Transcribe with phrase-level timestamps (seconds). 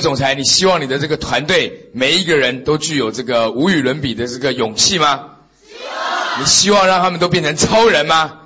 [0.00, 5.26] 总裁，你希望你的这个团队每一个人都具有这个无与伦比的这个勇气吗？
[6.38, 8.40] 你希望让他们都变成超人吗？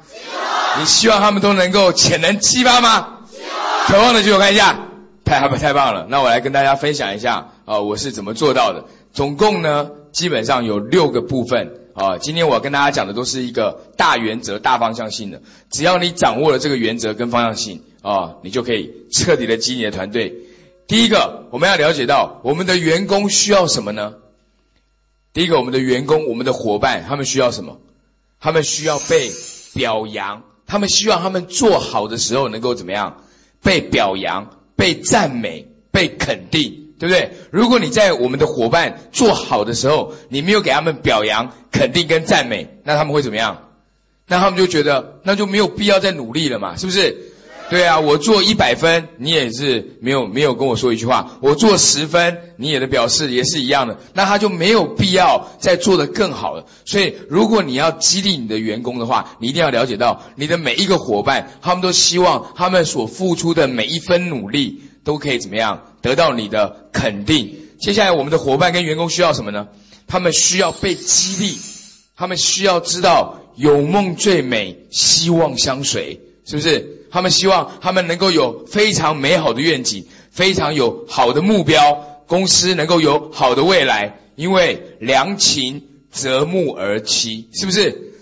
[0.78, 3.18] 你希望他们都能够潜能激发吗？
[3.86, 4.86] 渴望的举手看一下，
[5.24, 6.06] 太太太棒了！
[6.08, 8.84] 那我来跟大家分享一下啊，我是怎么做到的。
[9.12, 12.16] 总共呢，基本上有六个部分啊。
[12.18, 15.42] 今天我跟大家讲的都是一个大原则、大方向性的。
[15.70, 20.41] 只要你掌握了这个原则跟方向性啊，你就可以彻底的激你的团队。
[20.86, 24.14] 第一个，我们要了解到我们的员工需要什么呢？
[25.32, 27.80] 第一个，我们的员工、我们的伙伴，他们需要什么？
[28.40, 29.30] 他们需要被
[29.72, 33.22] 表扬，他们希望他们做好的时候能够怎么样？
[33.62, 37.30] 被表扬、被赞美、被肯定，对不对？
[37.50, 43.68] 如果你在我们的伙伴做好的时候，你没有给他们表扬、肯定跟赞美，那他们会怎么样？
[44.26, 47.31] 那他们就觉得那就没有必要再努力了嘛，是不是？
[47.72, 51.38] 对啊，我做一百分，你也是没有没有跟我说一句话。
[51.40, 56.66] 我做十分，你也的表示也是一样的，那他就没有必要再做得更好了。
[56.84, 67.56] 所以，如果你要激励你的员工的话，你一定要了解到，你的每一个伙伴，他们都希望他们所付出的每一分努力都可以怎么样得到你的肯定。
[67.80, 69.68] 接下来，我们的伙伴跟员工需要什么呢？
[70.06, 71.56] 他们需要被激励，
[72.16, 76.98] 他们需要知道有梦最美，希望相随，是不是？
[77.12, 84.18] 他们希望他们能够有非常美好的愿景，非常有好的目标，公司能够有好的未来。
[84.34, 88.14] 因为良禽择木而栖，是不是？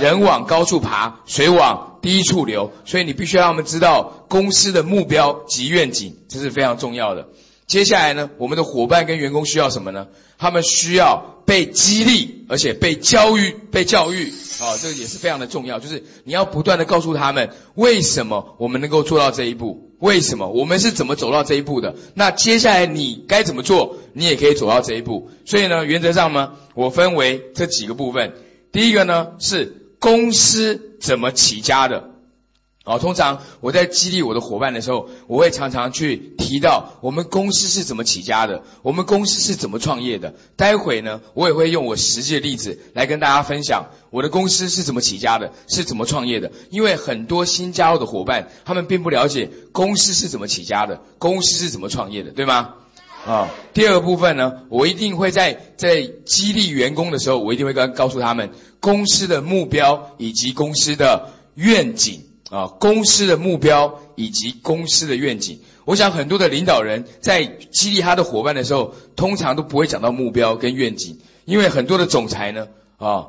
[0.00, 7.28] 人往高处爬，水往低处流，所以你必须让他们知道公司的目标及愿景，这是非常重要的。
[7.68, 10.08] 接下来呢，我们的伙伴跟员工需要什么呢？
[10.36, 14.32] 他们需要被激励，而且被教育，被教育。
[14.62, 19.90] 啊，这个也是非常的重要，就是你要不断的告诉他们，为什么我们能够做到这一步？
[19.98, 21.96] 为什么我们是怎么走到这一步的？
[22.14, 23.96] 那接下来你该怎么做？
[24.12, 25.30] 你也可以走到这一步。
[25.44, 28.34] 所以呢，原则上呢，我分为这几个部分。
[28.70, 32.11] 第一个呢，是公司怎么起家的。
[32.84, 40.34] 哦，通常我在激励我的伙伴的时候，我会常常去提到我们公司是怎么起家的，我们公司是怎么创业的。
[40.56, 46.50] 待会呢，我也会用我实际的例子来跟大家分享我的公司是怎么起家的，是怎么创业的。
[46.70, 52.74] 因为很多新加入的伙伴，他们并不了解公司是怎么起家的，公司是怎么创业的，对吗？
[53.24, 58.50] 啊，第二个部分呢，我一定会在在激励员工的时候，我一定会跟告诉他们
[58.80, 62.24] 公司的目标以及公司的愿景。
[62.52, 72.68] 啊，公司的目标以及公司的愿景，我想很多的领导人在激励他的伙伴的时候，通常都不会讲到目标跟愿景，因为很多的总裁呢，
[72.98, 73.28] 啊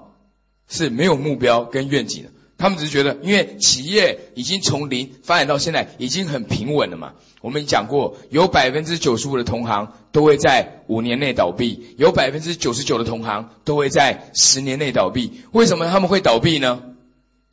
[0.67, 7.13] 是没有目标跟愿景的，他们只是觉得，因为企业已经从零发展到现在已经很平稳了嘛。
[7.39, 15.31] 我们讲过，有百分之九十五的同行都会在五年内倒闭，有百分之九十九的同行都会在十年内倒闭。
[15.53, 16.81] 为什么他们会倒闭呢？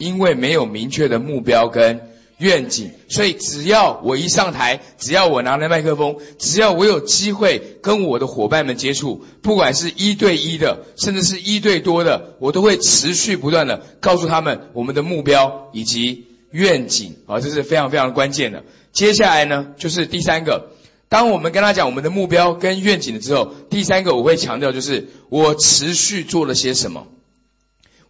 [0.01, 2.01] 因为没有明确的目标跟
[2.39, 18.65] 愿景，所以只要我一上台，只要我拿着麦克风，只要我有机会跟我的伙伴们接触，不管是一对一的，甚至是一对多的，我都会持续不断的告诉他们我们的目标以及愿景啊，这是非常非常关键的。
[18.93, 20.71] 接下来呢，就是第三个，
[21.11, 27.07] 当我们跟他讲我们的目标跟愿景了之后，第三个我会强调就是我持续做了些什么。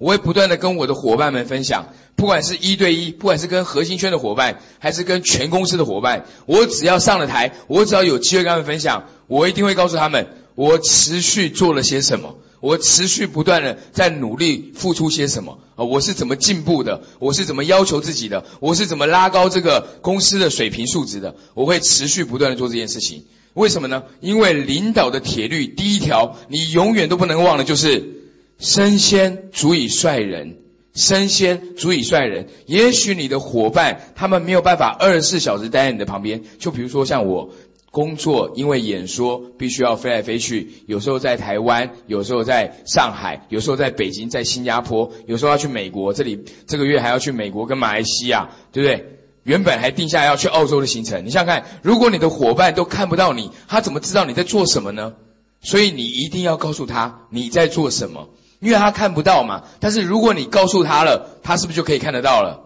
[0.00, 23.26] 我会不断的跟我的伙伴们分享，不管是一对一，不管是跟核心圈的伙伴，还是跟全公司的伙伴，我只要上了台，我只要有机会跟他们分享，我一定会告诉他们，我持续做了些什么，我持续不断的在努力付出些什么啊，我是怎么进步的，我是怎么要求自己的，我是怎么拉高这个公司的水平素质的，我会持续不断的做这件事情。
[23.52, 24.04] 为什么呢？
[24.20, 28.16] 因为领导的铁律第一条，你永远都不能忘的就是。
[28.60, 30.58] 身先足以率人，
[30.94, 32.48] 身先足以率人。
[32.66, 37.50] 也许你的伙伴他们没有办法二十四小时待在你的旁边，就比如说像我
[37.90, 49.16] 工作，因为演说必须要飞来飞去，有时候在台湾，有时候在上海，有时候在北京，在新加坡，有时候要去美国，这里这个月还要去美国跟马来西亚，对不对？
[49.42, 55.14] 原本还定下要去澳洲的行程，你想想看，如果你的伙伴都看不到你，他怎么知道你在做什么呢？
[55.62, 58.28] 所以你一定要告诉他你在做什么。
[58.60, 62.60] 因为他看不到嘛，但是如果你告诉他了，他是不是就可以看得到了？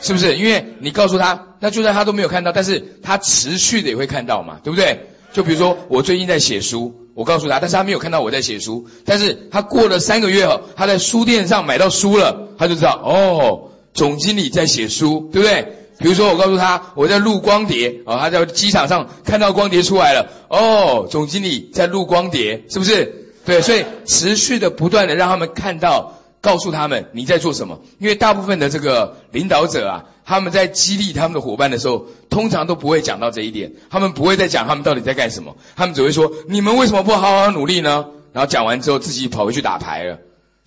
[0.00, 0.36] 是不是？
[0.36, 5.08] 因为你告诉他，那就算他都没有看到，但是他持续的也会看到嘛，对不对？
[5.32, 15.74] 就比如说我最近在写书，我告诉他，但是他没有看到我在写书，但是他过了三个月后，他在书店上买到书了，他就知道哦，总经理在写书，对不对？
[15.98, 23.27] 比如说，我告诉他我在录光碟，哦，他在机场上看到光碟出来了，哦，总经理在录光碟，是不是？
[23.48, 26.12] 对，所以持续的不断的让他们看到。
[26.40, 38.06] 告诉他们你在做什么，因为大部分的这个领导者啊，他们在激励他们的伙伴的时候，通常都不会讲到这一点，他们不会再讲他们到底在干什么，他们只会说你们为什么不好好努力呢？
[38.32, 40.18] 然后讲完之后自己跑回去打牌了，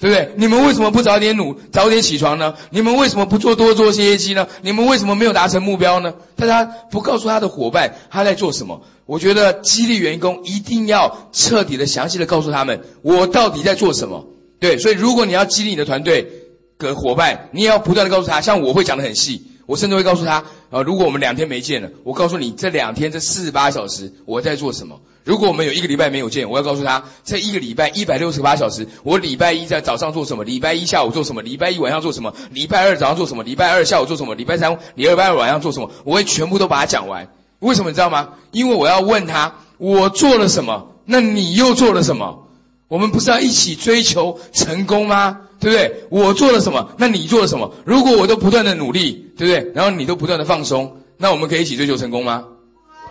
[0.01, 0.33] 对不对？
[0.35, 2.55] 你们为什么不早点努早点起床呢？
[2.71, 4.47] 你们为什么不做多做些业绩呢？
[4.63, 6.15] 你们为什么没有达成目标呢？
[6.35, 8.81] 但他不告诉他的伙伴他在做什么。
[9.05, 14.25] 我觉得激励员工一定要彻底的、详细的告诉他们我到底在做什么。
[14.59, 16.31] 对，所以如果你要激励你的团队
[16.79, 25.01] 的伙伴，你也要不断的告诉他，像我会讲的很细，我甚至会告诉他，啊，如果我们两天没见了，我告诉你这两天这四十八小时我在做什么。
[25.23, 37.27] 如果我们有一个礼拜没有见，我要告诉他，这一个礼拜一百六十八小时，我礼拜一在早上做什么，礼拜一下午做什么，礼拜一晚上做什么，礼拜二早上做什么，礼拜二下午做什么，礼拜三、礼拜二晚上做什么，我会全部都把它讲完。
[37.59, 38.29] 为什么你知道吗？
[38.51, 42.47] 因为我要问他，我做了什么，那你又做了什么？
[42.87, 45.41] 我们不是要一起追求成功吗？
[45.61, 46.03] 对不对？
[46.09, 46.91] 我做了什么？
[46.97, 47.73] 那你做了什么？
[47.85, 49.71] 如果我都不断的努力，对不对？
[49.73, 52.45] 然后你都不断的放松，那我们可以一起追求成功吗？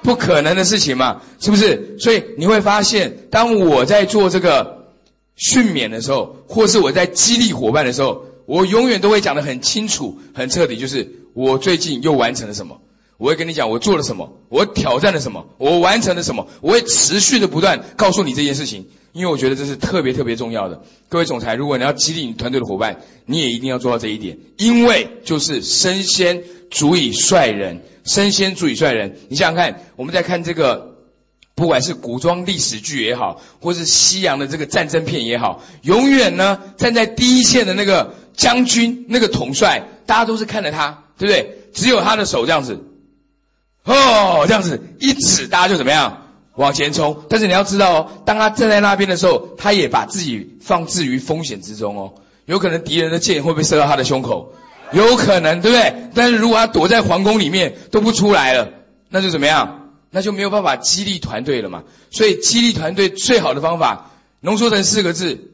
[0.02, 1.96] 不可能的事情嘛，是不是？
[2.00, 4.94] 所以你会发现，当我在做这个
[5.36, 12.80] 训勉的时候，或是我在激励伙伴的时候，我永远都会讲得很清楚、很彻底，就是我最近又完成了什么。
[13.18, 20.82] 我会跟你讲，我做了什么，我挑战了什么，我完成了什么，我会持续的不断告诉你这件事情，因为我觉得这是特别特别重要的。
[21.08, 29.16] 各位总裁，如果你要激励你团队的伙伴，你也一定要做到这一点，因为就是身先足以率人，身先足以率人。
[29.28, 30.96] 你想想看，我们在看这个，
[31.54, 41.56] 不管是古装历史剧也好，或是西洋的这个战争片也好，永远呢站在第一线的那个将军、那个统帅，大家都是看着他，对不对？
[41.72, 42.84] 只有他的手这样子。
[43.84, 46.19] 哦，这样子一指，大家就怎么样
[46.56, 47.24] 往前冲？
[47.28, 52.14] 但是你要知道哦，当他站在那边的时候，他也把自己放置于风险之中哦。
[52.44, 54.52] 有可能敌人的箭会不会射到他的胸口？
[54.92, 56.10] 有可能，对不对？
[56.14, 58.70] 但是如果他躲在皇宫里面都不出来了，
[59.08, 59.92] 那就怎么样？
[60.10, 61.84] 那就没有办法激励团队了嘛。
[62.10, 64.10] 所以激励团队最好的方法，
[64.40, 65.52] 浓缩成四个字：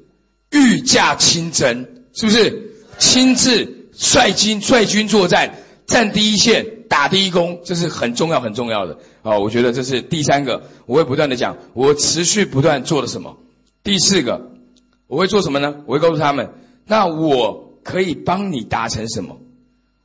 [0.51, 2.73] 御驾亲征，是不是？
[2.99, 5.55] 亲自率军率军作战，
[5.87, 6.65] 站第一线。
[6.89, 9.39] 打第一功，这是很重要很重要的啊！
[9.39, 13.37] 我觉得这是第三个，我会不断的讲，我持续不断做了什么。
[13.83, 14.51] 第四个，
[15.07, 15.77] 我会做什么呢？
[15.87, 16.51] 我会告诉他们，
[16.87, 19.39] 那我可以帮你达成什么？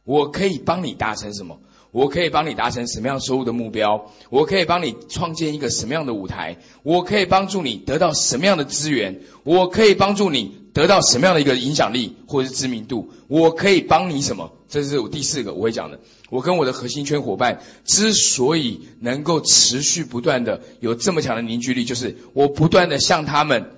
[0.04, 1.60] 我可以帮你达成什么？
[1.92, 4.12] 我可以帮你达成什么样收入的目标？
[4.30, 6.58] 我可以帮你创建一个什么样的舞台？
[6.84, 9.22] 我可以帮助你得到什么样的资源？
[9.44, 13.12] 我可以帮助你得到什么样的一个影响力或者是知名度？
[13.28, 14.54] 我可以帮你什么？
[14.70, 16.00] 这是我第四个我会讲的。
[16.30, 23.72] 我跟我的核心圈伙伴之所以能够持续不断的有这么强的凝聚力，就是我不断的向他们。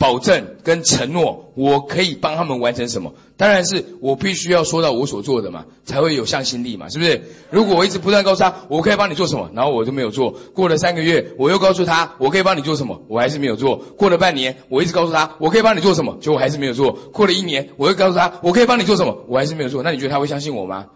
[0.00, 3.12] 保证跟承诺，我可以帮他们完成什么？
[3.36, 7.20] 当然是我必须要说到我所做的嘛，才会有向心力嘛，是不是？
[7.50, 20.86] 如果我一直不断告诉他我可以帮你做什么，然后我就没有做，过了三个月，我又告诉他我可以帮你做什么，我还是没有做，过了半年，我一直告诉他我可以帮你做什么，结果还是没有做，过了一年，我又告诉他我可以帮你做什么，我还是没有做，那你觉得他会相信我吗？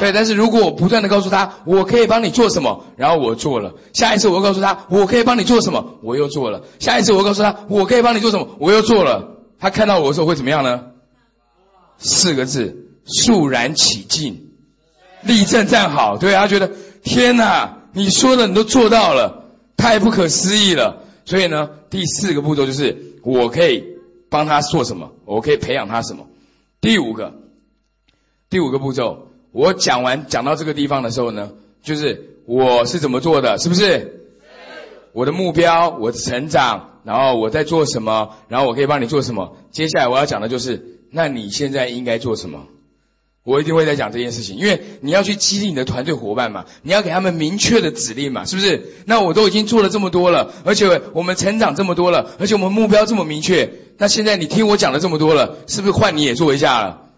[0.00, 10.86] 对，但是如果我不断的告诉他，我可以帮你做什么，然后我做了，下一次我又告诉他，我可以帮你做什么，我又做了，下一次我告诉他，我可以帮你做什么，我又做了，他看到我的时候会怎么样呢？
[11.98, 14.52] 四个字：肃然起敬，
[15.22, 16.16] 立正站好。
[16.16, 16.70] 对他觉得
[17.02, 21.02] 天哪，你说的你都做到了，太不可思议了。
[21.26, 23.84] 所以呢，第四个步骤就是我可以
[24.30, 26.26] 帮他做什么，我可以培养他什么。
[26.80, 27.34] 第五个，
[28.48, 29.26] 第五个步骤。
[29.52, 31.50] 我讲完讲到这个地方的时候呢，
[31.82, 34.16] 就是我是怎么做的，是不是？
[35.12, 39.56] 我的目标，我的成长，然后我在做什么，然后我可以帮你做什么。
[39.72, 42.66] 接下来我要讲的就是，那你现在应该做什么？
[43.42, 48.84] 我一定会在讲这件事情，因为你要去激励你的团队伙伴嘛，你要给他们明确的指令嘛，是不是？
[49.06, 57.09] 那我都已经做了这么多了，而且我们成长这么多了，而且我们目标这么明确，那现在你听我讲了这么多了，是不是换你也做一下了？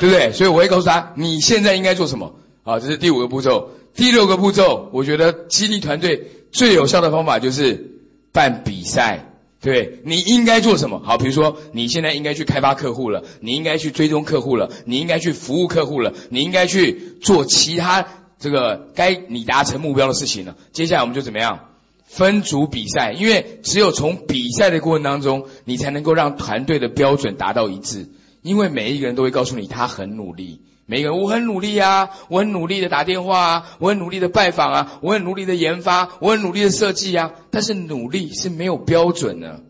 [0.00, 0.32] 对不对？
[0.32, 2.34] 所以我会告诉他，你现在应该做什么？
[2.62, 3.70] 好，这是第五个步骤。
[3.94, 7.98] 第六个步骤，我觉得激励团队最有效的方法就是
[8.32, 9.24] 办比赛。
[9.60, 11.02] 对，你应该做什么？
[11.04, 18.06] 好，比如说你现在应该去开发客户了，你应该去追踪客户了，你应该去服务客户了，你应该去做其他
[18.38, 20.54] 这个该你达成目标的事情了。
[20.72, 21.64] 接下来我们就怎么样？
[22.06, 28.06] 分组比赛，因为只有从比赛的过程当中，你才能够让团队的标准达到一致。
[28.42, 37.32] 因为每一个人都会告诉你他很努力，每个人我很努力啊，我很努力的打电话啊，我很努力的拜访啊，我很努力的研发，我很努力的设计啊。
[37.50, 39.62] 但是努力是没有标准的，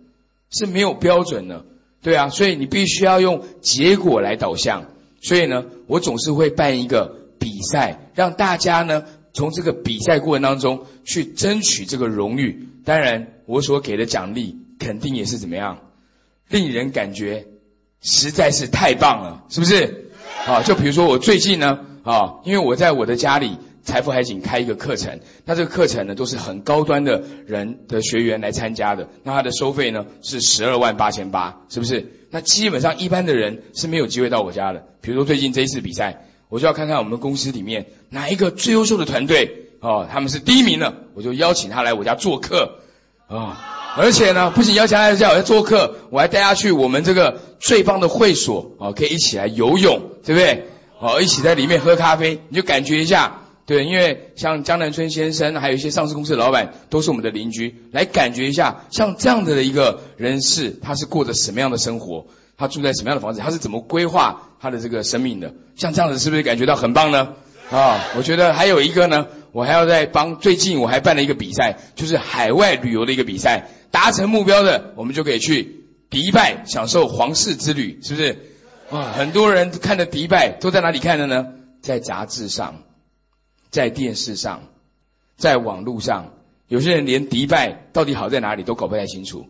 [0.50, 1.64] 是没有标准的，
[2.02, 4.84] 对啊，所以你必须要用结果来导向。
[5.20, 12.68] 所以呢，我总是会办一个比赛，让大家呢从这个比赛过程当中去争取这个荣誉。
[12.84, 15.80] 当然，我所给的奖励肯定也是怎么样，
[16.48, 17.46] 令人感觉
[18.00, 20.10] 实在是太棒了，是不是？
[20.46, 32.12] 啊，就比如说我最近呢，啊，因为我在我的家里财富海景开一个课程，那这个课程呢都是很高端的人的学员来参加的，那他的收费呢是十二万八千八，是不是？
[32.30, 34.86] 那基本上一般的人是没有机会到我家的。
[35.00, 42.80] 比如说最近这一次比赛，我就要看看我们公司里面哪一个最优秀的团队哦，他们是第一名的，我就邀请他来我家做客
[43.26, 43.77] 啊。
[43.96, 50.66] 而且呢，不仅邀请大家我家做客，我还带他去我们这个最棒的会所哦，可以一起来游泳，对不对？
[51.00, 53.42] 哦，一起在里面喝咖啡，你就感觉一下。
[53.66, 62.26] 对，因为像江南春先生，还有一些上市公司的老板，都是我们的邻居，来感觉一下，像这样子的一个人士，他是过着什么样的生活？
[62.56, 63.40] 他住在什么样的房子？
[63.40, 65.52] 他是怎么规划他的这个生命的？
[65.76, 67.34] 像这样子，是不是感觉到很棒呢？
[67.70, 70.38] 啊，我觉得还有一个呢，我还要再帮。
[70.38, 78.38] 最近我还办了一个比赛，就是海外旅游的一个比赛，达成目标的，我们就可以去迪拜享受皇室之旅，是不是？
[78.90, 81.46] 啊，很多人看的迪拜都在哪里看的呢？
[81.80, 82.82] 在杂志上。
[83.70, 84.62] 在电视上，
[85.36, 86.32] 在网络上，
[86.68, 89.46] 有些人连迪拜到底好在哪里都搞不太清楚。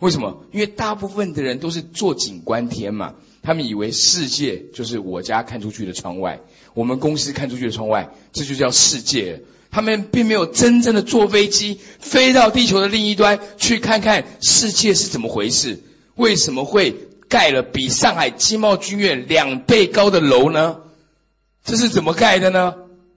[0.00, 0.44] 为什么？
[0.50, 6.40] 因为大部分的人都是坐井观天嘛，他们以为世界就是我家看出去的窗外，
[6.74, 9.42] 我们公司看出去的窗外，这就叫世界。
[9.70, 15.78] 他们并没有真正的坐飞机飞到地球的另一端去看看世界是怎么回事。
[16.16, 16.94] 为什么会
[17.28, 20.78] 盖了比上海金茂君苑两倍高的楼呢？
[21.64, 22.74] 这是怎么盖的呢？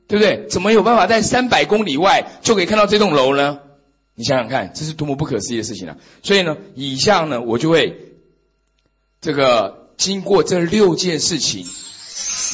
[0.07, 0.45] 对不对？
[0.47, 3.59] 怎么有办法在三百公里外就可以看到这栋楼呢？
[4.15, 5.97] 你想想看，这是多么不可思议的事情啊！
[6.21, 8.13] 所以呢，以下呢，我就会
[9.21, 11.65] 这个经过这六件事情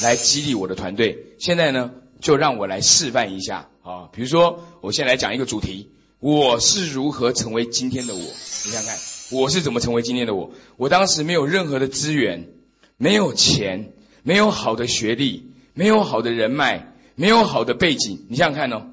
[0.02, 1.34] 来激励我的团队。
[1.38, 4.08] 现在呢，就让我来示范一下啊。
[4.12, 8.20] 比如说，我先来讲一个主题：我是如何成为今天的我。
[8.20, 8.98] 你想想看，
[9.30, 10.52] 我是怎么成为今天的我？
[10.76, 12.48] 我当时没有任何的资源，
[12.96, 13.92] 没有钱，
[14.22, 16.88] 没有好的学历，没有好的人脉。
[17.16, 18.92] 没有好的背景，你想想看哦。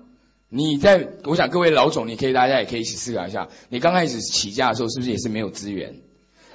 [0.49, 3.47] 你在，我想各位老总，你可以大家也可以一起思考一下。
[3.69, 6.01] 你刚开始起家的时候，是不是也是没有资源？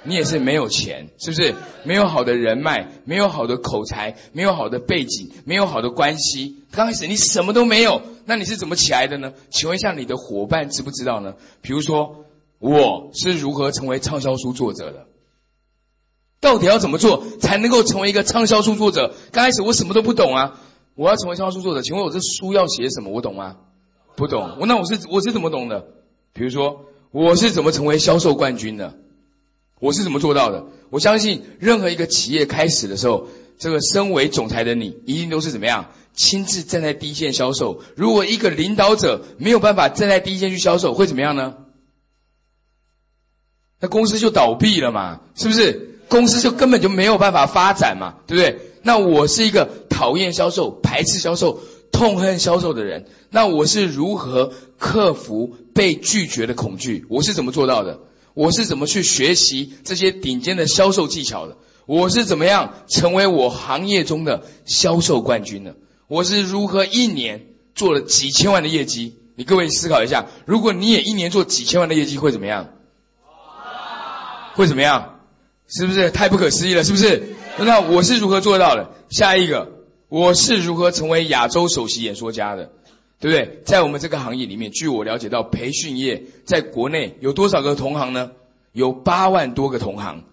[0.03, 1.55] 你也是没有钱，是不是？
[1.83, 6.57] 没有好的人脉，没有好的口才，没有好的背景，没有好的关系。
[6.71, 9.33] 刚开始你什么都没有，那你是怎么起来的呢？
[9.49, 11.35] 请问一下你的伙伴知不知道呢？
[11.61, 12.25] 比如说，
[12.59, 15.07] 我是如何成为畅销书作者的？
[16.39, 19.13] 到底要怎么做才能够成为一个畅销书作者？
[19.31, 20.59] 刚开始我什么都不懂啊。
[20.95, 23.09] 我要成为畅销书作者，请问我这书要写什么？
[23.09, 23.55] 我懂吗？
[24.15, 24.57] 不懂。
[24.59, 25.85] 我那我是我是怎么懂的？
[26.33, 28.93] 比如说，我是怎么成为销售冠军的？
[29.83, 30.67] 我是怎么做到的？
[30.89, 33.27] 我相信任何一个企业开始的时候，
[33.59, 37.81] 这个身为总裁的你，一定都是怎么样亲自站在第一线销售。
[37.97, 41.55] 如果一个领导者没有办法站在第一线去销售，会怎么样呢？
[43.81, 45.19] 那公司就倒闭了嘛？
[45.35, 45.99] 是不是？
[46.07, 48.19] 公司就根本就没有办法发展嘛？
[48.25, 48.61] 对不对？
[48.83, 51.59] 那我是一个讨厌销售、排斥销售、
[51.91, 53.05] 痛恨销售的人。
[53.31, 57.05] 那我是如何克服被拒绝的恐惧？
[57.09, 57.99] 我是怎么做到的？
[58.33, 61.57] 我是怎么去学习这些顶尖的销售技巧的？
[61.85, 65.75] 我是怎么样成为我行业中的销售冠军的？
[66.07, 69.15] 我是如何一年做了几千万的业绩？
[69.35, 72.69] 你各位思考一下，如果你也一年做几千万的业绩，会怎么样？
[74.55, 75.19] 会怎么样？
[75.67, 76.83] 是不是太不可思议了？
[76.83, 77.35] 是不是？
[77.57, 78.91] 那我是如何做到的？
[79.09, 79.71] 下一个，
[80.09, 82.71] 我是如何成为亚洲首席演说家的？
[83.23, 83.61] 对不对？
[83.63, 88.31] 在我们这个行业里面，据我了解到，培训业在国内有多少个同行呢？
[88.73, 90.25] 有八万多个同行，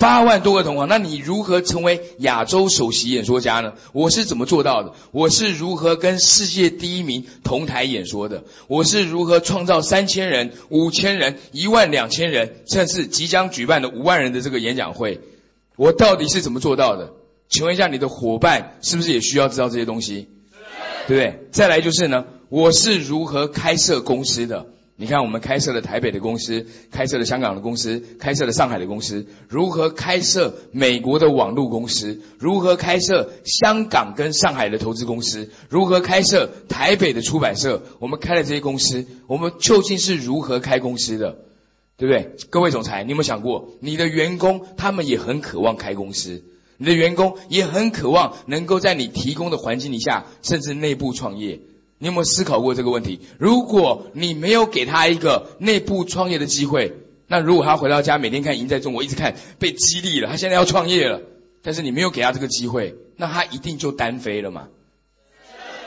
[0.00, 0.88] 八万多个同行。
[0.88, 3.74] 那你如何成为亚洲首席演说家呢？
[3.92, 4.94] 我是怎么做到的？
[5.12, 8.42] 我是如何跟世界第一名同台演说的？
[8.66, 15.20] 我是如何创造三千人、五千人、一万两千人，甚至即将举办的五万人的这个演讲会？
[15.76, 17.12] 我到底是怎么做到的？
[17.48, 20.26] 请问一下，你的伙伴是不是也需要知道这些东西？
[21.06, 21.48] 对不对？
[21.52, 24.66] 再来就是呢，我是如何开设公司的？
[24.98, 32.22] 你看，我们开设了台北的公司，开设了香港的公司，开设了上海的公司，如何开设美国的网络公司？
[32.38, 35.50] 如何开设香港跟上海的投资公司？
[35.68, 37.82] 如何开设台北的出版社？
[37.98, 41.40] 我们开了这些公司，我们究竟是如何开公司的？
[41.98, 42.34] 对不对？
[42.48, 46.42] 各位总裁，你有没有想过，你的员工他们也很渴望开公司，
[46.78, 51.60] 你的员工也很渴望能够在你提供的环境底下，甚至内部创业。
[51.98, 53.20] 你有没有思考过这个问题？
[53.38, 56.92] 如果你没有给他一个内部创业的机会，
[57.26, 61.22] 那如果他回到家每天看《赢在中国》，一直看被激励了，他现在要创业了，
[61.62, 64.68] 但是你没有给他这个机会，那他一定就单飞了嘛？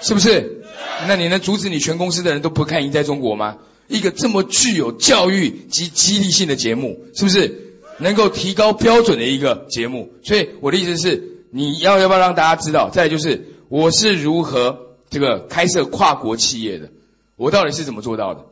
[0.02, 0.64] 是不是？
[1.08, 3.58] 那你能阻止你全公司的人都不看《赢在中国》吗？
[3.88, 7.69] 一个这么具有教育及激励性的节目，是不是
[8.00, 10.10] 能够提高标准的一个节目？
[10.24, 12.90] 所以我的意思是，你要要不要让大家知道？
[12.90, 16.92] 再就是我是如何这个开设跨国企业的，
[17.36, 18.46] 我到底是怎么做到的？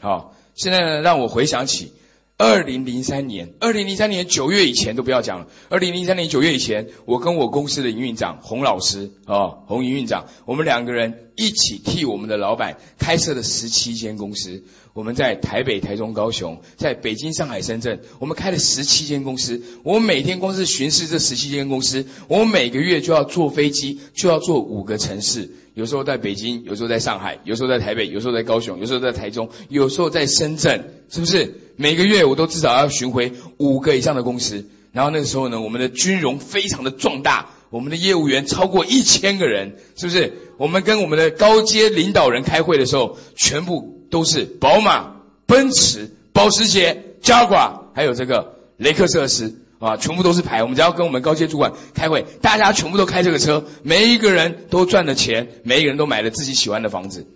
[0.00, 1.92] 好，现在呢，让我回想起。
[2.40, 5.48] 二零零三年，二零零三年九月以前都不要讲了。
[5.70, 14.64] 二零零三年九月以前，我跟我公司的营运长洪老师啊，洪营运长，我们两个人一起替我们的老板开设了十七间公司。
[14.92, 19.62] 我们在台北、台中、高雄，在北京、上海、深圳，我们开了十七间公司。
[19.84, 25.50] 我每天光是巡视这十七间公司，我每个月就要坐飞机，就要坐五个城市。
[25.74, 31.54] 有时候在北京，有时候在上海，有时候在台北，有时候在高雄，有时候在台中，有时候在深圳，是不是？
[31.76, 34.68] 每个月我都至少要巡回五个以上的公司。
[34.90, 40.32] 然后那个时候呢，我们的军容非常的壮大，我们的业务员超过一千个人，是不是？
[40.58, 45.14] 我们跟我们的高阶领导人开会的时候，全部都是宝马、
[45.46, 49.62] 奔驰、保时捷、加挂，还有这个雷克萨斯。
[49.80, 50.64] 啊，全部都是牌。
[50.64, 57.28] 我们只要跟我们高阶主管开会，大家全部都开这个车，每一个人都赚了钱，每一个人都买了自己喜欢的房子。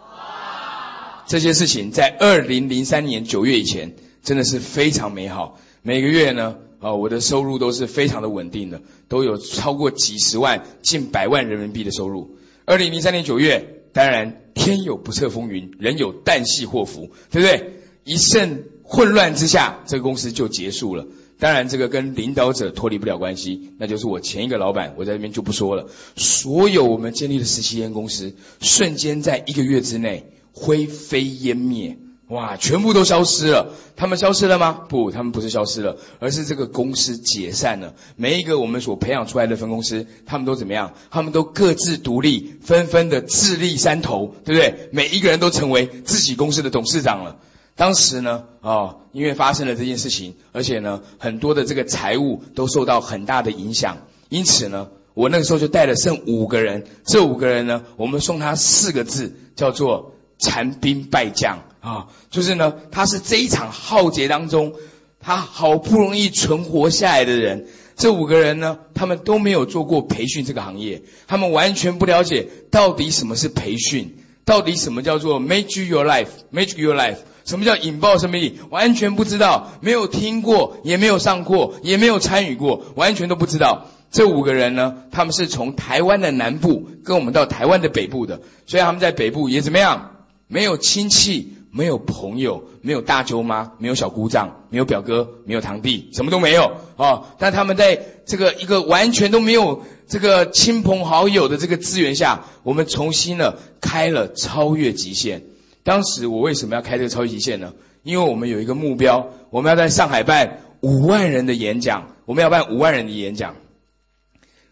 [0.00, 5.60] 哇这些事情在二零零三年九月以前，真的是非常美好。
[5.82, 12.36] 每个月呢，啊，我的收入都是非常的稳定的，都有超过几十万、近百万人民币的收入。
[12.64, 17.80] 二零零三年九月，当然天有不测风云，人有旦夕祸福，对不对？
[18.04, 21.06] 一阵混乱之下，这个公司就结束了。
[21.38, 25.88] 当然，这个跟领导者脱离不了关系，那就是我前一个老板，我在这边就不说了。
[26.16, 31.96] 所有我们建立的十七间公司，瞬间在一个月之内灰飞烟灭，
[32.30, 33.74] 哇，全部都消失了。
[33.96, 34.86] 他们消失了吗？
[34.88, 37.94] 不，他们不是消失了，而是这个公司解散了。
[38.14, 40.94] 每一个我们所培养出来的分公司，他们都怎么样？
[41.10, 44.90] 他们都各自独立，纷纷的自立山头，对不对？
[44.92, 47.38] 每一个人都成为自己公司的董事长了。
[47.74, 64.74] 当时呢，啊，因为发生了这件事情，而且呢，很多的这个财务都受到很大的影响，因此呢，我那个时候就带了剩五个人，这五个人呢，我们送他四个字，叫做残兵败将啊，就是呢，他是这一场浩劫当中，
[65.18, 67.66] 他好不容易存活下来的人，
[67.96, 77.16] 这五个人呢，他们都没有做过培训这个行业，他们完全不了解到底什么是培训，到底什么叫做 make your life，make your life。
[77.46, 78.60] 什么叫引爆生命力？
[78.68, 83.86] 完全不知道，没有听过，也没有上过，也没有参与过，完全都不知道。
[84.12, 90.10] 这五个人呢，他们是从台湾的南部跟我们到台湾的北部的，所以他们在北部也怎么样？
[90.46, 97.22] 没有亲戚，没有朋友，没有大舅妈，没有小姑丈，没有表哥，没有堂弟，什么都没有啊！
[97.38, 105.44] 但他们在这个一个完全都没有这个亲朋好友的这个资源下，我们重新的开了超越极限。
[105.82, 107.72] 当时我为什么要开这个超越极限呢？
[108.02, 113.54] 因为我们有一个目标，我们要在上海办五万人的演讲，我们要办五万人的演讲。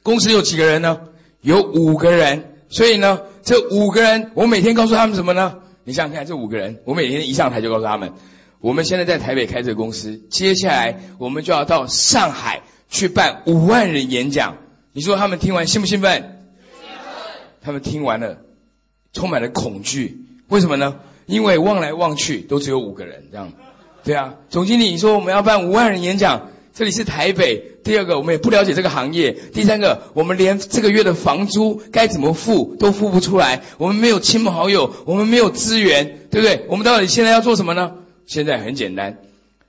[0.02, 1.00] 公司有几个人呢？
[1.40, 2.54] 有五个人。
[2.70, 5.56] 所以呢，这五个人，我每天告诉他们什么呢？
[5.88, 8.12] 你想想看，这五个人，我每天一上台就告诉他们，
[8.60, 14.58] 我们现在在台北开这个公司，接下来我们就要到上海去办五万人演讲。
[14.92, 16.44] 你说他们听完兴不兴奋？
[17.62, 18.36] 他们听完了，
[19.14, 20.26] 充满了恐惧。
[20.48, 21.00] 为什么呢？
[21.24, 23.52] 因为望来望去都只有五个人，这样，
[24.04, 24.34] 对啊。
[24.50, 27.62] 总经理你说我们要办五万人演讲，这里是台北。
[27.82, 29.32] 第二个，我们也不了解这个行业。
[29.32, 33.62] 第三个，我们连这个月的房租该怎么付都付不出来。
[33.78, 36.66] 我们没有亲朋好友，我们没有资源，对不对？
[36.68, 37.94] 我们到底现在要做什么呢？
[38.26, 39.18] 现在很简单，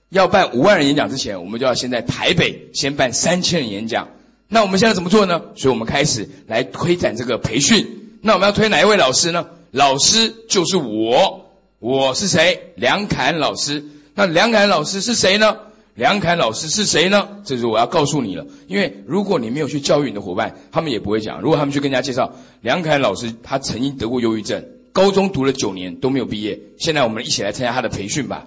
[0.10, 4.10] 要办五万人演讲之前，我们就要先在台北先办三千人演讲。
[4.50, 5.42] 那我们现在怎么做呢？
[5.56, 8.18] 所以我们开始来推展这个培训。
[8.22, 9.48] 那我们要推哪一位老师呢？
[9.72, 11.46] 老师就是我，
[11.80, 12.74] 我是谁？
[12.76, 13.86] 梁凯老师。
[14.16, 15.58] 那梁凯老师是谁呢？
[16.00, 17.28] 梁凯老师是谁呢？
[17.44, 18.46] 这是我要告诉你了。
[18.68, 21.42] 因为如果你没有去教育你的伙伴，他们也不会讲。
[21.42, 26.62] 如果他们去跟人家介绍梁凯老师，他曾经得过忧郁症，高中读了九年都没有毕业。
[26.80, 28.46] 现在我们一起来参加他的培训吧。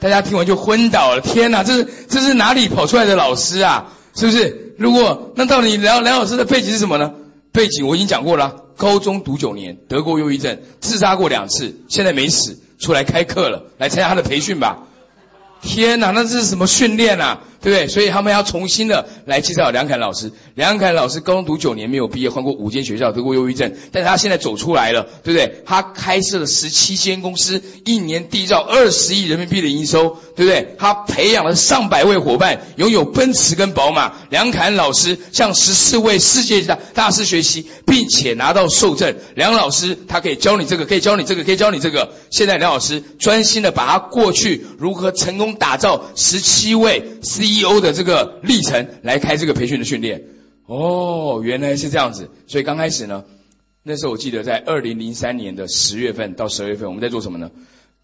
[0.00, 1.20] 大家听完就昏倒了。
[1.20, 3.92] 天哪，这是这是哪里跑出来的老师啊？
[4.14, 4.74] 是不是？
[4.78, 7.12] 如果那到底梁梁老师的背景是什么呢？
[7.52, 8.64] 背景我已经讲过了。
[8.78, 14.84] 高中读九年，得过忧郁症，自杀过两次，现在没死，出来开课了，来参加他的培训吧。
[15.62, 17.40] 天哪，那这是什么训练啊？
[17.60, 17.88] 对不对？
[17.88, 20.30] 所以他们要重新的来介绍梁凯老师。
[20.54, 25.62] 梁凯老师高中读九年没有毕业，换过五间学校，得过忧郁症，但他现在走出来了，对不对？
[25.66, 30.76] 他开设了十七间公司，一年缔造二十亿人民币的营收，对不对？
[30.78, 34.12] 他培养了上百位伙伴，拥有奔驰跟宝马。
[34.30, 39.16] 梁凯老师向十四位世界大大师学习，并且拿到受证。
[39.34, 42.12] 梁老师他可以教你这个，可以教你这个，可以教你这个。
[42.30, 50.24] 现在梁老师专心的把他过去如何成功打造十七位 CEO 的这个历程来开这个培训的训练。
[50.66, 52.30] 哦，原来是这样子。
[52.46, 53.24] 所以刚开始呢，
[53.82, 57.50] 那时候我记得在二零零三年的十月份到十二月份，我们在做什么呢？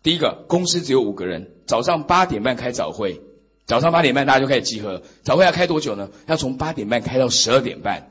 [0.02, 3.20] 第一个，公司只有五个人，早上八点半开早会，
[3.66, 5.02] 早上八点半大家就开始集合。
[5.22, 6.10] 早会要开多久呢？
[6.26, 8.10] 要从八点半开到十二点半。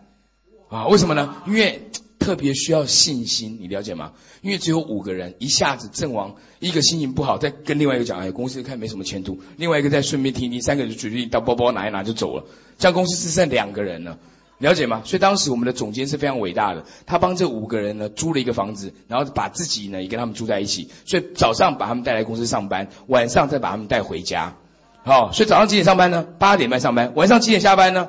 [0.69, 1.35] 啊，为什么呢？
[1.47, 1.89] 因为。
[2.23, 4.13] 特别需要信心，你了解吗？
[4.41, 12.45] 因为只有五个人，一下子阵亡，一个心情不好，再跟另外一个讲，哎，公司看没什么前途；另外一个再顺便听听，三个人就决定到包包拿一拿就走了。
[12.77, 14.19] 这样公司只剩两个人了，
[14.57, 15.01] 了解吗？
[15.03, 20.89] 所以当时我们的总监是非常伟大的，他帮这五个人呢租了一个房子，然后把自己呢也跟他们住在一起。
[21.05, 24.55] 所以早上把他们带来公司上班，晚上再把他们带回家。
[25.03, 26.25] 好，所以早上几点上班呢？
[26.39, 27.11] 八点半上班。
[27.15, 28.07] 晚上几点下班呢？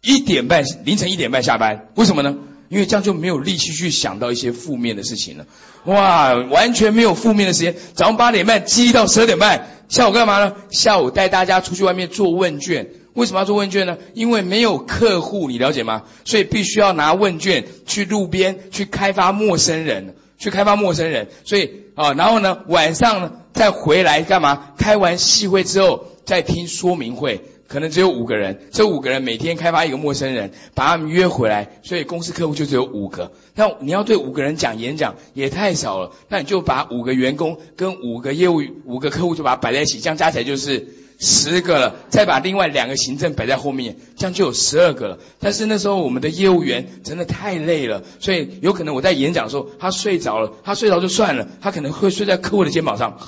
[0.00, 1.88] 一点半，凌晨一点半下班。
[1.96, 2.38] 为什么呢？
[2.70, 5.46] 因为这样就没有力气去想到一些负面的事情了，
[5.86, 7.74] 哇，完全没有负面的时间。
[7.94, 10.54] 早上八点半积到十二点半，下午干嘛呢？
[10.70, 12.90] 下午带大家出去外面做问卷。
[13.14, 13.98] 为什么要做问卷呢？
[14.14, 16.04] 因为没有客户，你了解吗？
[16.24, 21.26] 所以必须要拿问卷去路边去开发陌生人，去开发陌生人。
[21.44, 24.74] 所以啊，然后呢，晚上呢再回来干嘛？
[24.78, 27.42] 开完戏会之后再听说明会。
[27.70, 33.30] 可能只有五个人，这五个人每天开发一个陌生人，把他们约回来，所以公司客户就只有五个。
[33.54, 40.88] 那你要对五个人讲演讲也太少了，那你就把五个员工跟五个业务、五个客户就把它摆在一起，这样加起来就是
[41.20, 41.94] 十个了。
[42.08, 45.18] 再把另外两个行政摆在后面，这样就有十二个了。
[45.38, 53.18] 但是那时候我们的业务员真的太累了，所以有可能我在演讲的时候他睡着了，他睡着就算了，他可能会睡在客户的肩膀上。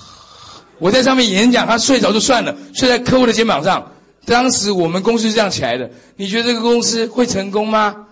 [0.80, 3.92] 我在上面演讲，他睡着就算了，睡在客户的肩膀上。
[4.24, 8.06] 当时我们公司是这样起来的，你觉得这个公司会成功吗？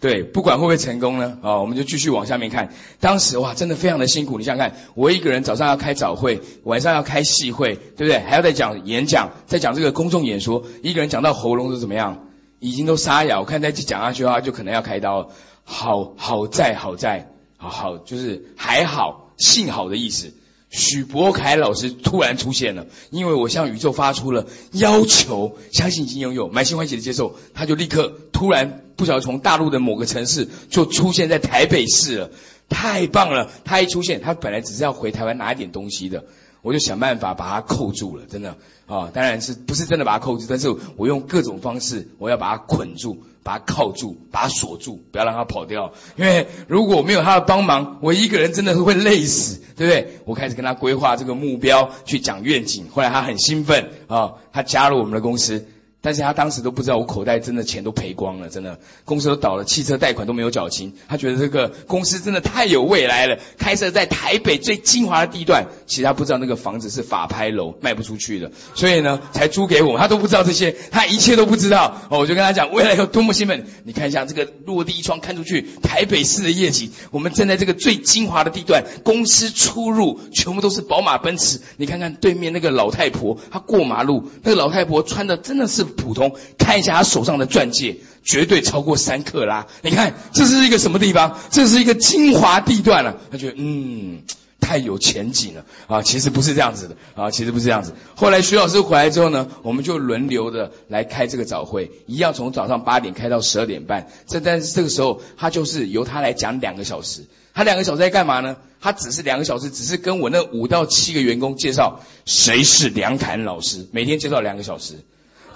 [0.00, 1.38] 对，不管会不会成功呢？
[1.40, 2.74] 啊，我们就继续往下面看。
[3.00, 4.36] 当时哇，真的非常的辛苦。
[4.36, 8.18] 你想想看，我一个人早上要开早会，晚上要开细会，对不对？
[8.18, 12.28] 还要再讲演讲，再讲这个公众演说，一个人讲到喉咙都怎么样？
[12.60, 15.28] 已经都沙哑，我看再讲下去的话，就可能要开刀了。
[15.64, 20.34] 好好在好在好好就是还好，幸好的意思。
[20.74, 32.30] 许博凯老师突然出现了，因为我向宇宙发出了要求，相信已经拥有，满心欢喜的接受，他就立刻突然不晓得从大陆的某个城市就出现在台北市了，
[32.68, 33.52] 太棒了！
[33.64, 36.24] 他一出现，他本来只是要回台湾拿一点东西的。
[36.64, 45.92] 我就想办法把它扣住了，真的啊，当然是不是真的把它扣住，但是我用各种方式，我要把它捆住，把它铐住，把它锁住，不要让它跑掉。
[46.16, 50.20] 因为如果没有他的帮忙，我一个人真的是会累死，对不对？
[50.24, 52.88] 我开始跟他规划这个目标，去讲愿景。
[52.90, 55.66] 后来他很兴奋啊，他加入我们的公司。
[56.04, 60.92] 但是他当时都不知道我口袋真的钱都赔光了，真的公司都倒了，汽车贷款都没有缴清。
[61.08, 65.68] 他觉得这个公司真的太有未来了，开设在台北最精华的地段。
[65.86, 69.96] 其实他不知道那个房子是法拍楼，卖不出去的，所以呢才租给我。
[69.96, 72.02] 他都不知道这些，他一切都不知道。
[72.10, 73.64] 哦，我就跟他讲未来有多么兴奋。
[73.84, 76.90] 你看一下这个落地窗看出去，台北市的夜景。
[77.12, 81.62] 我们站在这个最精华的地段，公司出入全部都是宝马奔驰。
[81.78, 85.86] 你看看对面那个老太婆，她过马路，那个老太婆穿的真的是。
[85.94, 89.66] 普通看一下他手上的钻戒，绝对超过三克拉。
[89.82, 91.38] 你看这是一个什么地方？
[91.50, 93.16] 这是一个精华地段了。
[93.30, 94.22] 他觉得嗯，
[94.60, 96.02] 太有前景了啊。
[96.02, 97.94] 其实不是这样子的啊，其实不是这样子。
[98.14, 104.08] 后来徐老师回来之后呢，我们就轮流的来开这个早会，一样从早上八点开到十二点半。
[104.26, 107.24] 这但是这个时候他就是由他来讲两个小时。
[107.56, 108.56] 他两个小时在干嘛呢？
[108.80, 114.96] 他只是两个小时，只是跟我那五到七个员工介绍谁是梁侃老师，每天介绍两个小时。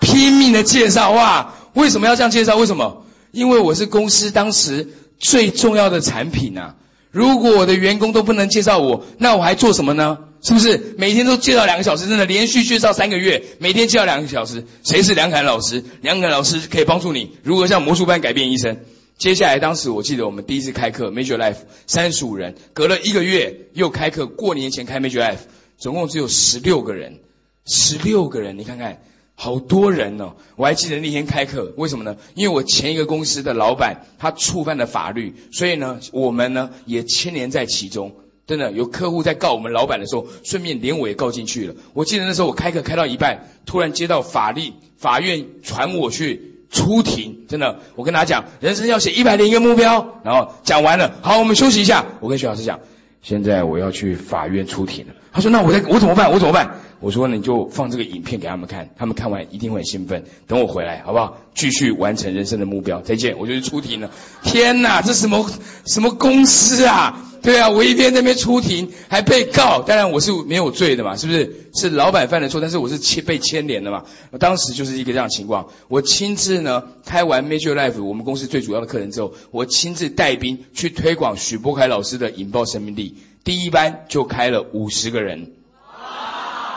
[0.01, 1.55] 拼命的介绍哇！
[1.75, 2.57] 为什么要这样介绍？
[2.57, 3.05] 为什么？
[3.31, 6.75] 因为我是公司当时最重要的产品呐。
[7.11, 10.19] 如果我的员工都不能介绍我，那我还做什么呢？
[10.41, 10.95] 是不是？
[10.99, 14.65] 每天都介绍两个小时，真的连续介绍三个月，每天介绍两个小时。
[14.85, 15.85] 谁是梁凯老师？
[16.01, 18.79] 梁凯老师可以帮助你如何像魔术般改变一生。
[19.19, 21.57] 接下来，当时我记得我们第一次开课，Major Life
[21.87, 25.39] 三十五人，隔了一个月又开课，过年前开 Major Life，
[25.77, 27.19] 总共只有十六个人，
[27.67, 29.03] 十六个人，你看看。
[29.41, 32.17] 好多人哦，我还记得那天开课，为什么呢？
[32.35, 38.17] 因为我前一个公司的老板他触犯了法律，所以呢，我们呢也牵连在其中。
[38.49, 41.75] 真的有客户在告我们老板的时候，顺便连我也告进去了。
[41.93, 52.07] 我记得那时候我开课开到一半，突然接到法律法院传我去出庭，真的，我跟他讲，人生要写一百零一个目标，然后讲完了，好，我们休息一下。
[52.19, 52.81] 我跟徐老师讲，
[53.23, 55.13] 现在我要去法院出庭了。
[55.31, 56.33] 他说，那我在我怎么办？
[56.33, 56.81] 我怎么办？
[57.01, 60.25] 我说，你就放这个影片给他们看，他们看完一定会很兴奋。
[60.47, 61.39] 等我回来，好不好？
[61.55, 63.01] 继续完成人生的目标。
[63.01, 64.11] 再见，我就去出庭了。
[64.43, 65.49] 天哪，这什么
[65.87, 67.25] 什么公司啊？
[67.41, 69.83] 对啊，我一边那边出庭，还被告。
[69.83, 71.71] 当然我是没有罪的嘛，是不是？
[71.73, 74.03] 是老板犯的错，但是我是牵被牵连的嘛。
[74.41, 75.69] 当时就是一个这样情况。
[75.87, 83.19] 我亲自呢开完 Major Life 我们公司最主要的课程之后，我亲自带兵去推广许波凯老师的引爆生命力。
[83.45, 85.53] 第一班就开了五十个人。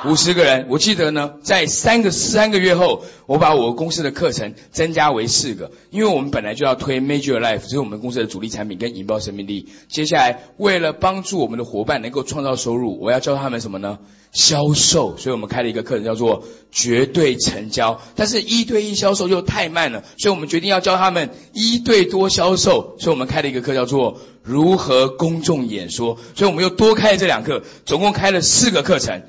[0.03, 9.69] 五十个人，我记得呢，在三个三个月后，我把我公司的课程增加为四个，因为我们本来就要推 Major Life，这是我们公司的主力产品跟引爆生命力。
[9.89, 13.99] 接下来，为了帮助我们的伙伴能够创造收入，我要教他们什么呢？
[14.31, 15.17] 销售。
[15.17, 22.95] 所以我们开了一个课程叫做绝对成交，但是一对一销售又太慢了，所以我们决定要教他们一对多销售。
[22.97, 29.21] 所以我们开了一个课叫做如何公众演说，所以我们又多开了这两课，总共开了四个课程。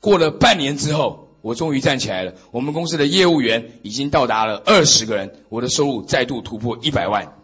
[0.00, 2.34] 过了半年之后，我终于站起来了。
[2.50, 7.34] 我们公司的业务员已经到达了二十个人，我的收入再度突破一百万。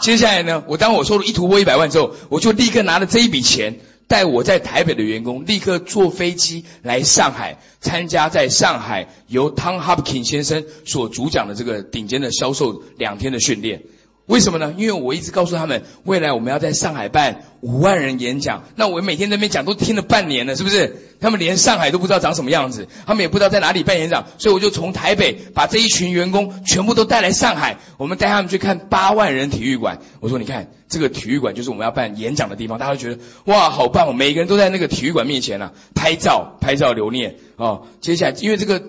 [0.00, 13.82] 接下来呢，我当我收入一突破一百万之后，我就立刻拿了这一笔钱，带我在台北的员工立刻坐飞机来上海，参加在上海由汤哈普金先生所主讲的这个顶尖的销售两天的训练。
[14.28, 14.74] 为什么呢？
[14.76, 18.64] 因为我一直告诉他们，未来我们要在上海办五万人演讲。
[18.76, 20.96] 那我每天在那边讲都听了半年了，是不是？
[21.18, 30.00] 他们连上海都不知道长什么样子，他们也不知道在哪里办演讲，所以我就从台北把这一群员工全部都带来上海，我们带他们去看八万人体育馆。
[30.20, 34.14] 我说，你看这个体育馆就是我们要办演讲的地方，大家都觉得哇，好棒！
[34.14, 37.86] 每个人都在那个体育馆面前啊，拍照拍照留念哦。
[38.02, 38.82] 接下来，因为这个，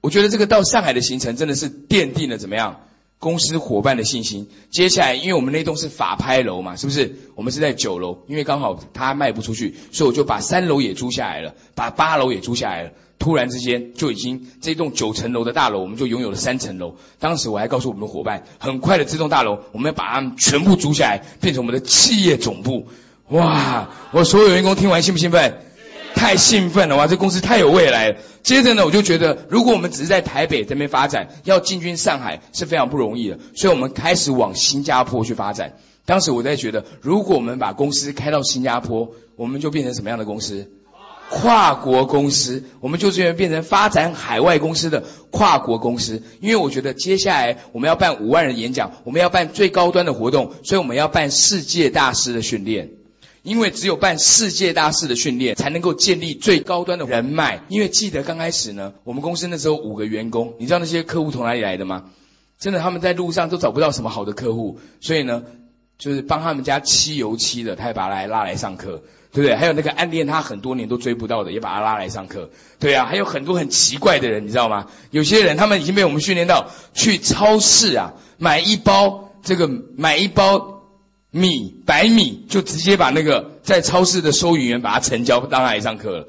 [0.00, 2.80] 我觉得这个到上海的行程真的是奠定了怎么样？
[3.20, 4.48] 公司伙伴的信心。
[4.70, 7.14] 接下来，因为我们那栋是法拍楼嘛，是不是？
[7.36, 12.90] 我们是在九楼，因为刚好它卖不出去，所以我就把三楼也租下来了，把八楼也租下来了。
[13.18, 16.96] 突然之间，就已经这栋九层楼的大楼，我们就拥有了三层楼。
[17.18, 22.86] 当时我还告诉我们的伙伴，很快的这栋大楼，我们要把它们全部租下来，变成我们的企业总部。
[23.28, 23.90] 哇！
[24.12, 25.60] 我所有员工听完兴不兴奋？
[26.14, 27.06] 太兴奋了哇！
[27.06, 28.16] 这公司太有未来了。
[28.42, 33.38] 接着呢，我就觉得，如果我们只是在台北这边发展，要进军上海是非常不容易的。
[33.54, 35.78] 所以我们开始往新加坡去发展。
[36.04, 40.70] 当时我在觉得，如果我们把公司开到新加坡，我们就变成什么样的公司？
[41.30, 46.24] 跨国公司，我们就是变成发展海外公司的跨国公司。
[46.40, 52.90] 因为我觉得接下来我们要办五万人演讲，我们要办最高端的活动，所以我们要办世界大师的训练。
[53.42, 57.62] 因为只有办世界大事的训练，才能够建立最高端的人脉。
[57.68, 62.04] 因为记得刚开始呢，我们公司那时候五个员工，你知道那些客户从哪里来的吗？
[62.58, 65.44] 真的他们在路上都找不到什么好的客户，所以呢，
[65.96, 69.56] 就是帮他们家漆油漆的，他也把他拉来上课，对不对？
[69.56, 72.50] 还有那个暗恋他很多年都追不到的，也把他拉来上课。
[72.78, 74.88] 对啊，还有很多很奇怪的人，你知道吗？
[75.10, 80.79] 有些人他们已经被我们训练到去超市啊买一包这个买一包。
[81.30, 86.28] 米白米就直接把那个在超市的收银员把它成交，当然来上课了，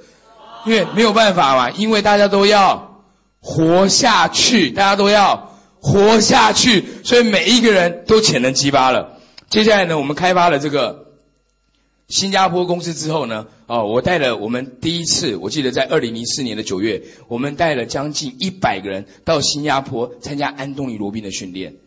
[0.65, 3.03] 因为没有办法嘛，因为大家都要
[3.39, 9.17] 活下去，大家都要活下去，所以每一个人都潜能激发了。
[9.49, 11.07] 接下来呢，我们开发了这个
[12.07, 21.77] 新加坡公司之后呢，哦，我带了我们第一次，我记得在二零零四年的九月，我们带了将近一百个人到新加坡参加安东尼罗宾的训练。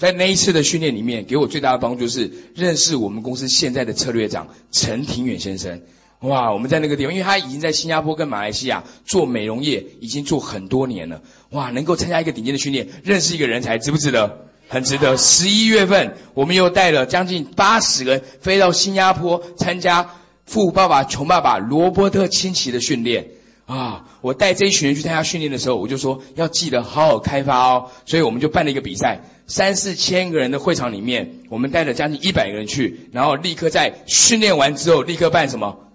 [0.00, 5.82] 在那一次的训练里面，给我最大的帮助是认识我们公司现在的策略长陈庭远先生。
[6.20, 11.20] 哇，我们在那个地方，因为他已经在新加坡跟马来西亚做美容业，已经做很多年了。
[11.50, 14.46] 哇，能够参加一个顶尖的训练，认识一个人才，值不值得？
[14.68, 15.18] 很值得。
[15.18, 20.04] 十一月份，我们又带了将近八十个人飞到新加坡参加
[20.46, 23.32] 《富爸爸穷爸爸》罗伯特清崎的训练。
[23.66, 24.06] 啊！
[24.20, 27.90] 我带这一群人去参加训练的时候，我就说要记得好好开发哦。
[28.04, 35.88] 所以我们就办了一个比赛，三四千个人的会场里面，我们带了将近一百个人去，然后立刻在训练完之后，立刻办什么？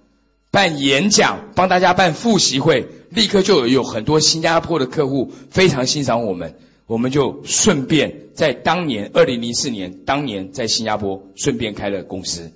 [0.52, 12.52] 办演讲，帮大家办复习会，立刻就有有很多新加坡的客户非常欣赏我们，我们就顺便在当年二零零四年，当年在新加坡顺便开了公司。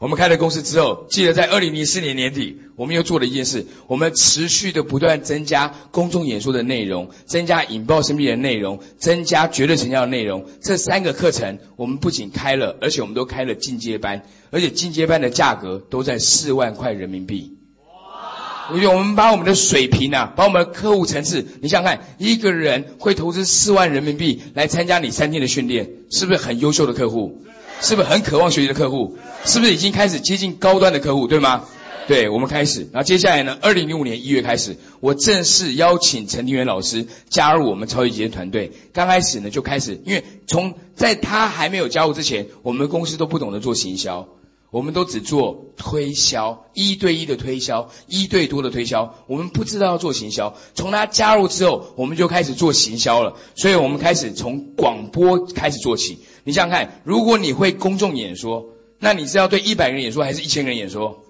[0.00, 10.46] 我们开了公司之后，记得在二零零四年年底，我们又做了一件事，我们持续的不断增加公众演说的内容，增加引爆生命的内容，增加绝对成交的内容。
[10.60, 17.56] 这三个课程，我们不仅开了，而且我们都开了进阶班，而且进阶班的价格都在四万块人民币。
[17.88, 18.70] 哇！
[18.72, 27.42] 我觉得我们把我们的水平啊，把我们的客户层次，你想想看，一个人会投资四万人民币来参加你三天的训练，是不是很优秀的客户？
[27.80, 29.16] 是不是很渴望学习的客户？
[29.44, 31.26] 是不是已经开始接近高端的客户？
[31.26, 31.64] 对吗？
[32.06, 32.88] 对，我们开始。
[32.92, 33.56] 然后接下来呢？
[33.60, 38.72] 二零零五年一月开始，我正式邀请陈庭元老师加入我们超级极限团队。
[38.92, 44.28] 刚开始呢，就开始，因为从在他还没有加入之前，我们公司都不懂得做行销。
[44.70, 49.14] 我们都只做推销，一对一的推销，一对多的推销。
[49.26, 50.56] 我们不知道要做行销。
[50.74, 53.36] 从他加入之后，我们就开始做行销了。
[53.54, 56.18] 所以我们开始从广播开始做起。
[56.48, 61.22] 你想想看，如果你会公众演说，那你是要对一百个人演说，还是一千个人演说？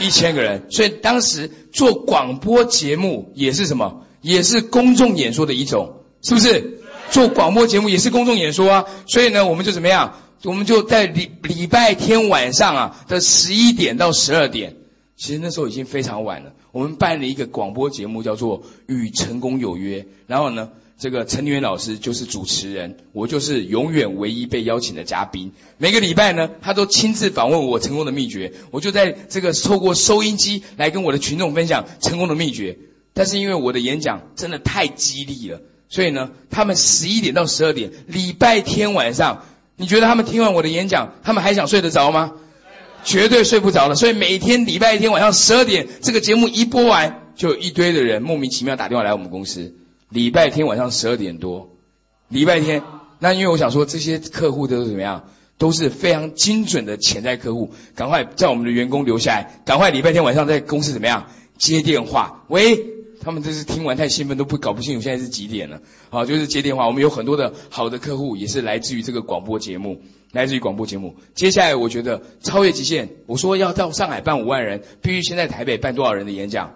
[0.00, 0.68] 一千个人。
[0.70, 4.06] 所以当时做广播节目也是什么？
[4.22, 6.80] 也是公众演说的一种，是不是？
[7.10, 8.84] 做广播节目也是公众演说啊。
[9.06, 10.14] 所以呢，我们就怎么样？
[10.44, 14.76] 我们就在礼礼拜天晚上啊的十一点到十二点，
[15.14, 16.54] 其实那时候已经非常晚了。
[16.72, 20.00] 我们办了一个广播节目，叫做《与成功有约》。
[20.26, 25.52] 然后呢，这个陈元老师就是主持人，我就是永远唯一被邀请的嘉宾。
[25.76, 28.52] 每个礼拜呢，他都亲自访问我成功的秘诀。
[28.70, 32.78] 我就在这个透过收音机来跟我的群众分享成功的秘诀。
[33.12, 39.44] 但是因为我的演讲真的太激励了，所以呢，他们十一点到十二点，礼拜天晚上。
[39.76, 42.34] 你觉得他们听完我的演讲，他们还想睡得着吗？
[43.04, 43.96] 绝对睡不着了。
[43.96, 49.74] 所以每天礼拜天晚上十二点，这个节目一播完，就有一堆的人莫名其妙打电话来我们公司。
[50.14, 51.70] 礼拜天晚上十二点多，
[52.28, 52.84] 礼拜天，
[53.18, 61.26] 那因为我想说，这些客户都是怎么样，都是非常精准的潜在客户，赶快叫我们的员工留下来，赶快礼拜天晚上在公司怎么样
[61.58, 62.94] 接电话，喂。
[63.20, 65.80] 他们这是听完太兴奋，都不搞不清楚现在是几点了。
[66.10, 66.86] 好，就是接电话。
[66.86, 71.16] 我们有很多的好的客户，也是来自于这个广播节目，来自于广播节目。
[71.34, 73.08] 接下来，我觉得超越极限。
[73.26, 76.74] 我说要到上海办五万人，必须先在台北办多少人的演讲？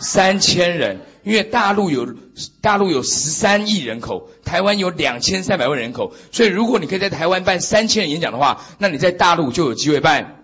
[0.00, 1.02] 三千人。
[1.22, 2.14] 因为大陆有
[2.62, 10.38] 大陆有十三亿人口，台湾有两千三百万人口，所以如果你可以在台湾办三千人演讲的话，那你在大陆就有机会办。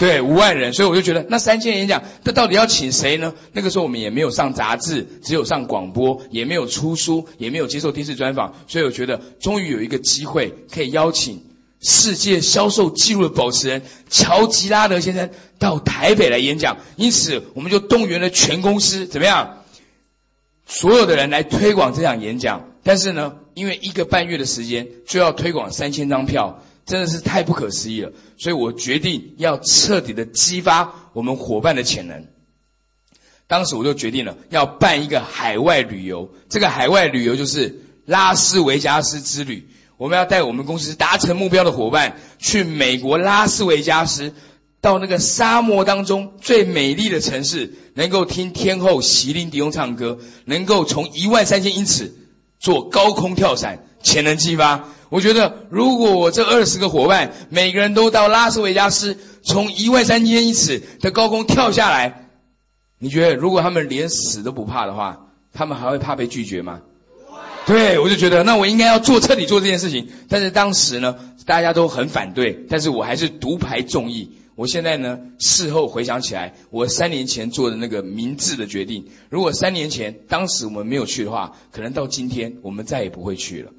[0.00, 3.34] 对，五万人，所以我就觉得那三千人演讲，那到底要请谁呢？
[3.52, 11.42] 那个时候我们也没有上杂志，只有上广播，也没有出书，也没有接受电视专访，所以我觉得终于有一个机会可以邀请
[11.80, 16.78] 世界销售记录的保持人乔吉拉德先生到台北来演讲。
[16.96, 19.64] 因此，我们就动员了全公司，怎么样？
[20.66, 22.70] 所有的人来推广这场演讲。
[22.82, 26.62] 但是呢，因为一个半月的时间就要推广三千张票。
[26.86, 32.28] 真的是太不可思议了，所以我决定要彻底的激发我们伙伴的潜能。
[33.46, 39.68] 当时我就决定了要办一个海外旅游，这个海外旅游就是拉斯维加斯之旅。
[39.98, 44.32] 我们要带我们公司达成目标的伙伴去美国拉斯维加斯，
[44.80, 52.14] 到那个沙漠当中最美丽的城市，能够听天后席琳迪翁唱歌，能够从一万三千英尺
[52.60, 54.84] 做高空跳伞，潜能激发。
[55.10, 62.28] 我觉得，如果我这二十个伙伴每个人都到拉斯维加斯，从一万三千英尺的高空跳下来，
[63.00, 66.82] 你觉得如果他们连死都不怕的话，他们还会怕被拒绝吗？
[67.68, 70.08] 对，我就觉得那我应该要做彻底做这件事情。
[70.30, 74.30] 但是当时呢，大家都很反对，但是我还是独排众议。
[74.54, 83.72] 我现在呢，事后回想起来，我三年前做的那个明智的决定，如果三年前当时我们没有去的话，可能到今天我们再也不会去了。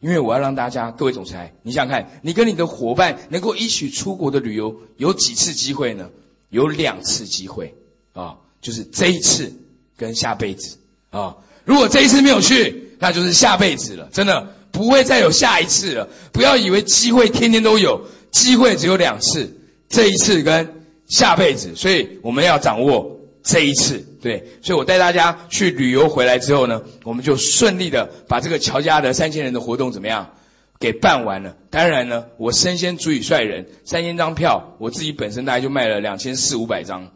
[0.00, 6.10] 因为我要让大家，各位总裁，你想看，你跟你的伙伴能够一起出国的旅游有几次机会呢？
[6.50, 7.74] 有两次机会
[8.12, 9.54] 啊，就是这一次
[9.96, 10.76] 跟下辈子
[11.08, 11.38] 啊。
[11.64, 16.08] 如果这一次没有去，那就是下辈子了，真的不会再有下一次了。
[16.30, 19.58] 不要以为机会天天都有，机会只有两次，
[19.88, 23.16] 这一次跟下辈子，所以我们要掌握。
[23.42, 30.32] 这一次，对，所以我带大家去旅游回来之后呢，我们就顺利的把这个乔家的三千人的活动怎么样
[30.78, 31.56] 给办完了。
[31.70, 37.12] 当然呢，我身先足以率人，三千张票，我自己本身大概就卖了两千四五百张，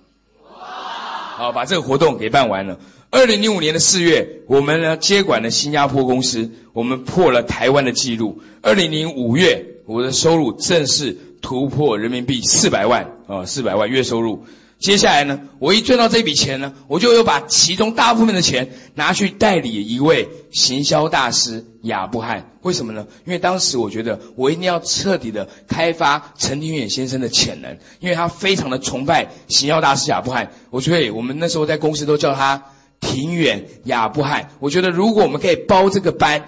[1.37, 2.79] 好，把这个活动给办完了。
[3.15, 8.43] 二零零五年的四月，我们呢接管了新加坡公司，我们破了台湾的记录。
[8.61, 14.47] 二零零五月，我的收入正式突破人民币四百万啊，四百万月收入。
[14.81, 22.51] 接下来呢，我一赚到这笔钱呢，我就又把其中大部分的钱拿去代理一位行销大师亚布汉。
[22.63, 23.07] 为什么呢？
[23.25, 30.51] 因为当时我觉得我一定要彻底的开发陈庭远先生的潜能，因为他非常的崇拜行销大师亚布汉。
[30.71, 32.65] 我所以我们那时候在公司都叫他
[33.05, 34.49] 庭远亚布汗。
[34.59, 36.47] 我觉得如果我们可以包这个班，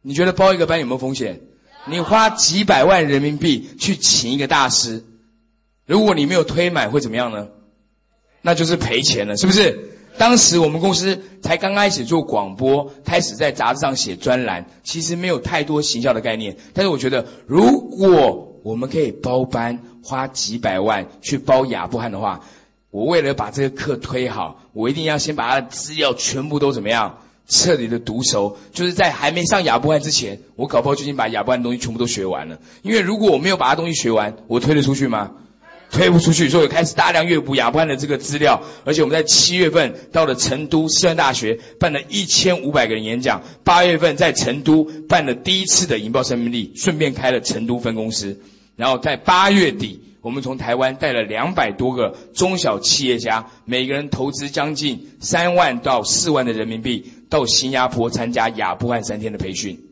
[0.00, 1.40] 你觉得包一个班有没有风险？
[1.88, 5.04] 你花几百万人民币去请一个大师，
[5.84, 7.48] 如果你没有推满，会怎么样呢？
[8.40, 9.90] 那就是赔钱了，是不是？
[10.18, 16.56] 当时我们公司才刚开始做广播，开始在杂志上写专栏，其实没有太多行销的概念。
[16.72, 22.40] 但是我觉得，如果我们可以包班，花几百万去包亚布汉的话，
[22.96, 28.56] 我为了把这个课推好，我一定要先把他的资料全部都怎么样，彻底的读熟。
[28.72, 32.58] 就是在还没上亚布汉之前，我搞不好就已经把亚布汉东西全部都学完了。
[32.80, 35.32] 因为如果我没有把他东西学完，我推得出去吗？
[35.90, 48.40] 推不出去，所以开始大量阅读亚布汉的这个资料，而且我们在七月份到了成都师范大学办了一千五百个人演讲，八月份在成都办了第一次的引爆生命力，顺便开了成都分公司，
[48.74, 59.86] 然后在八月底，我们从台湾带了两百多个中小企业家，每个人投资将近三万到四万的人民币，到新加坡参加亚布汉三天的培训。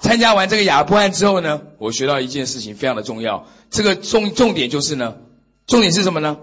[0.00, 3.46] 参加完这个亚布汉之后呢，我学到一件事情非常的重要。
[3.70, 5.14] 这个重重点就是呢，
[5.66, 6.36] 重点是什么呢？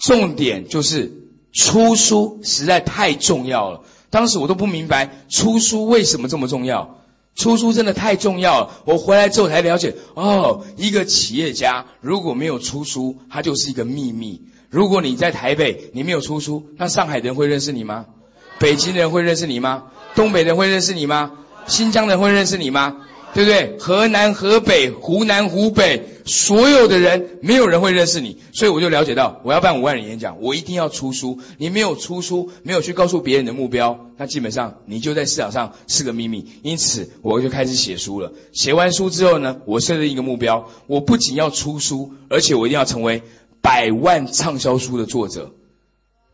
[0.00, 1.12] 重点就是
[1.52, 3.82] 出书实在太重要了。
[4.10, 6.98] 当时我都不明白出书为什么这么重要。
[7.38, 8.70] 出书真的太重要了。
[8.84, 14.42] 我回来之后才了解，哦，一个企业家如果没有出书，他就是一个秘密。
[14.68, 18.06] 如果你在台北，你没有出书，那上海人会认识你吗？
[18.58, 19.84] 北京人会认识你吗？
[20.16, 21.30] 东北人会认识你吗？
[21.68, 22.96] 新疆人会认识你吗？
[23.34, 23.76] 对不对？
[23.78, 31.38] 河南、河北、湖南、湖北，所有的人没有人会认识你，所以我就了解到，我要办五万人演讲，我一定要出书。
[31.58, 36.46] 你没有出书，没有去告诉别人的目标，那基本上你就在市场上是个秘密。
[36.62, 38.32] 因此，我就开始写书了。
[38.52, 43.22] 写完书之后呢，我设定一个目标，我不仅要出书，而且我一定要成为
[43.60, 45.52] 百万畅销书的作者。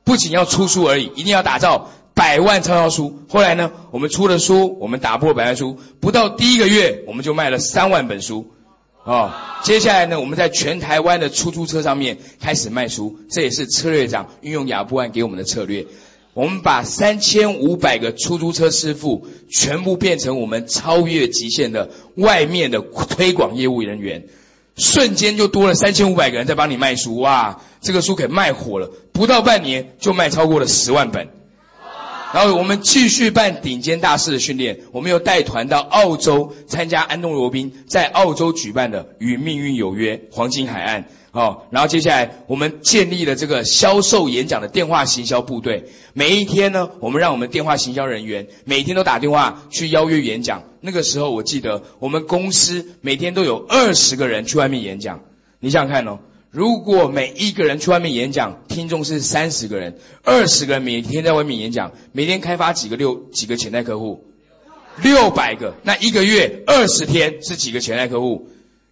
[0.05, 1.91] 不仅要出书而已，一定要打造。
[2.15, 3.73] 百万畅销书，后来呢？
[3.91, 8.53] 我们出了书，我们打破百万书，不到第一个月，我们就卖了三万本书，
[9.05, 9.61] 啊！
[9.65, 10.21] 接下来呢？
[10.21, 15.87] 我们在全台湾的出租车上面开始卖书，这也是策略长运用亚布万给我们的策略。
[16.35, 24.27] 我们把三千五百个出租车师傅全部变成我们超越极限的外面的推广业务人员，
[24.77, 27.61] 瞬间就多了三千五百个人在帮你卖书，哇！
[27.81, 31.29] 这个书给卖火了，不到半年就卖超过了十万本。
[32.35, 41.05] 然后我们继续办顶尖大师的训练，我们又带团到澳洲参加安东罗宾在澳洲举办的《与命运有约》黄金海岸。
[41.31, 45.85] 哦，然后接下来我们建立了这个销售演讲的电话行销部队。
[46.13, 50.65] 每一天呢，我们让我们电话行销人员每天都打电话去邀约演讲。
[50.81, 55.21] 那个时候我记得我们公司每天都有二十个人去外面演讲。
[55.61, 56.19] 你想想看哦。
[56.55, 64.25] 如果每一个人去外面演讲，听众是三十个人，二十个人每天在外面演讲，每天开发几个六几个潜在客户，
[65.03, 68.51] 六百个，那一个月二十天是几个潜在客户？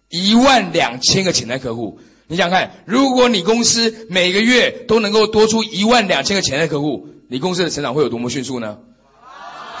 [0.09, 1.99] 一万两千个潜在客户。
[2.27, 8.79] 你想看，如果你公司每个月都能够多出一万两千个潜在客户，你公司的成长会有多么迅速呢？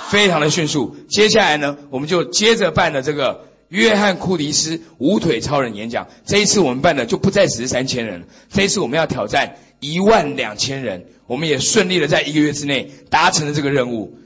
[0.07, 0.95] 非常的迅速。
[1.09, 3.51] 接下来呢，我们就接着办的这个。
[3.73, 14.19] 约翰库迪斯无腿超人演讲，这一次我们办的就不再只是三千人，这一次我们要挑战一万两千人，我们也顺利的在一个月之内达成了这个任务。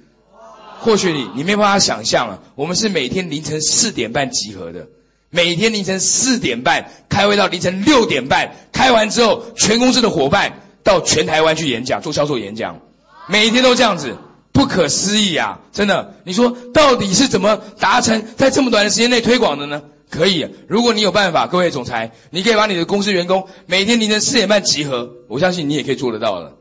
[0.82, 4.90] 或许你你没办法想象啊，我们是每天凌晨四点半集合的，
[5.30, 12.82] 每天凌晨四点半开会到凌晨六点半，开完之后全公司的伙伴到全台湾去演讲做销售演讲，
[13.30, 14.18] 每天都这样子。
[14.58, 15.60] 不可思议啊！
[15.72, 19.84] 真的，你说到底是怎么达成在这么短的时间内推广的呢？
[20.10, 26.56] 可以，如果你有办法，各位总裁，你可以把你的公司员工每天凌晨四点半集合，我相信你也可以做得到的。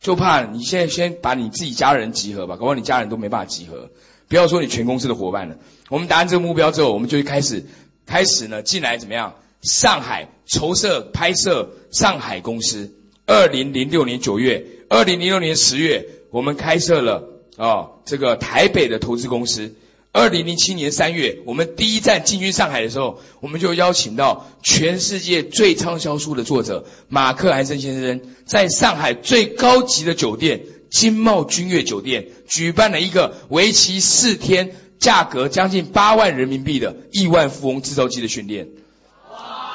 [0.00, 3.90] 就怕你现在先把你自己家人集合吧，搞不好你家人都没办法集合，
[4.28, 5.56] 不要说你全公司的伙伴了。
[5.90, 7.66] 我们达成这个目标之后，我们就开始
[8.06, 9.34] 开始呢进来怎么样？
[9.60, 12.94] 上海筹设拍摄上海公司。
[13.26, 16.06] 二零零六年九月，二零零六年十月。
[16.36, 19.74] 我们开设了啊，这个台北的投资公司。
[20.12, 30.60] 二零零七年三月，我们第一站进军上海的时候，我们就邀请到全世界最畅销书的作者马克·安森先生，在上海最高级的酒店
[30.90, 38.68] 金茂君悦酒店，举办了一个为期四天、价格将近八万人民币的亿万富翁制造机的训练。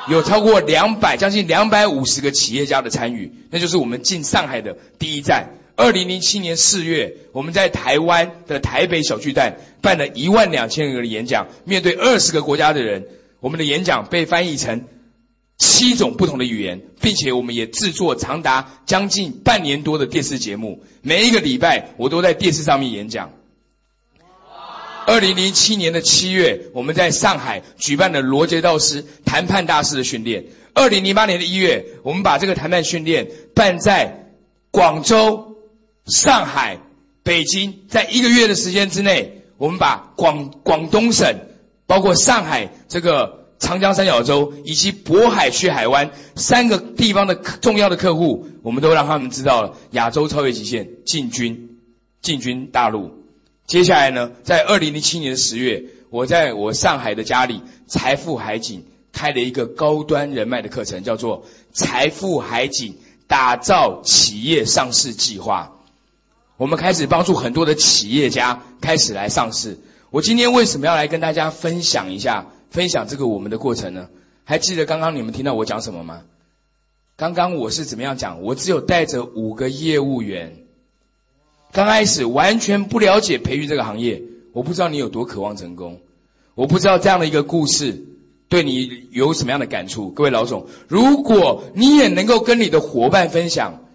[0.08, 5.58] 有超过两百，将近两百五十个企业家的参与，那就是我们进上海的第一站。
[5.76, 13.08] 二零零七年四月，我们在台湾的台北小巨蛋办了一万两千个演讲，面对二十个国家的人，
[13.40, 14.86] 我们的演讲被翻译成
[15.58, 23.32] 七种不同的语言，并且我们也制作长达将近半年多的电视节目，每一个礼拜我都在电视上面演讲。
[25.08, 30.46] 二零零七年的七月，我们在上海举办了罗杰道师谈判大师的训练。
[30.74, 34.30] 二零零八年的一月，我们把这个谈判训练办在
[34.70, 35.51] 广州、
[36.06, 36.80] 上海、
[37.24, 41.36] 北京，在一个月的时间之内，我们把广广东省，
[41.86, 51.78] 包括上海这个长江三角洲以及渤海区海湾三个地方的重要的客户，我们都让他们知道了亚洲超越极限进军
[52.22, 53.24] 进军大陆。
[53.68, 62.98] 接下来呢，在二零零七年的十月，我在我上海的家里财富海景开了一个高端人脉的课程，叫做财富海景
[63.28, 65.78] 打造企业上市计划。
[66.62, 69.80] 我们开始帮助很多的企业家开始来上市。
[70.12, 74.10] 我今天为什么要来跟大家分享一下，分享这个我们的过程呢？
[74.44, 76.22] 还记得刚刚你们听到我讲什么吗？
[77.16, 78.44] 刚刚我是怎么样讲？
[78.44, 80.58] 我只有带着五个业务员。
[81.72, 84.22] 刚开始完全不了解培育这个行业，
[84.54, 86.00] 我不知道你有多渴望成功，
[86.54, 88.06] 我不知道这样的一个故事
[88.50, 90.12] 对你有什么样的感触。
[90.12, 93.86] 各位老总，如果你也能够跟你的伙伴分享，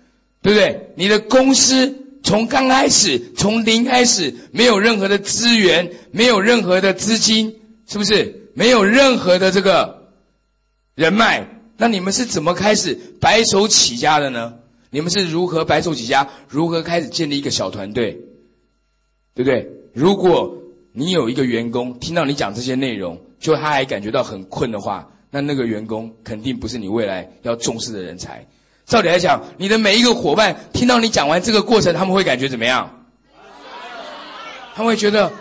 [0.42, 0.90] 对不对？
[0.96, 8.50] 你的公司从刚开始从零开始，没有任何的资源，没有任何的资金，是不是？
[8.54, 10.08] 没有任何的这个
[10.96, 11.46] 人脉，
[11.76, 14.54] 那你们是怎么开始白手起家的呢？
[14.90, 16.28] 你们是如何白手起家？
[16.48, 18.18] 如何开始建立一个小团队？
[19.34, 19.70] 对不对？
[19.94, 20.62] 如果
[20.92, 28.48] 你有一个员工听到你讲这些内容，就他还感觉到很困的话，那那个员工肯定不是你未来要重视的人才。
[28.86, 33.04] 照理来讲，你的每一个伙伴听到你讲完这个过程，他们会感觉怎么样？
[34.76, 35.32] 他们会觉得，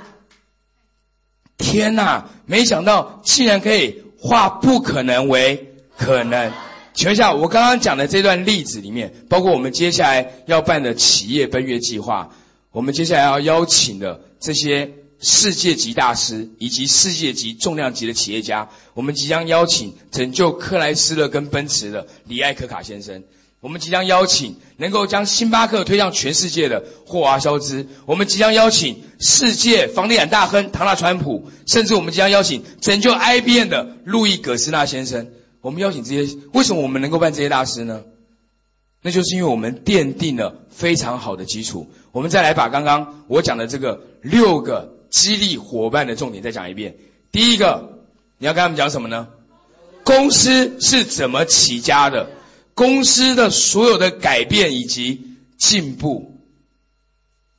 [1.57, 2.25] 天哪！
[2.47, 6.51] 没想到竟然可以化不可能为可能。
[6.93, 12.31] 请问一下，我刚刚讲的这段例子里面，包括我们接下来要办的企业奔月计划，
[12.71, 14.91] 我们接下来要邀请的这些
[15.27, 23.23] 世界级大师以及世界级重量级的企业家，我们即将邀请拯救克莱斯勒跟奔驰的李艾可卡先生，
[23.59, 35.31] 我们即将邀请能够将星巴克推向全世界的霍华肖兹，我们即将邀请世界房地产大亨唐纳川普，甚至我们即将邀请拯救 IBM 的路易葛斯纳先生。
[35.61, 38.03] 我们邀请这些，为什么我们能够办这些大师呢？
[39.01, 41.89] 那就是因为我们奠定了非常好的基础。
[42.11, 46.95] 我们再来把刚刚我讲的这个六个激励伙伴的重点再讲一遍。
[47.31, 47.99] 第一个，
[48.37, 49.27] 你要跟他们讲什么呢？
[50.03, 52.29] 公司是怎么起家的？
[52.73, 56.41] 公司的所有的改变以及进步，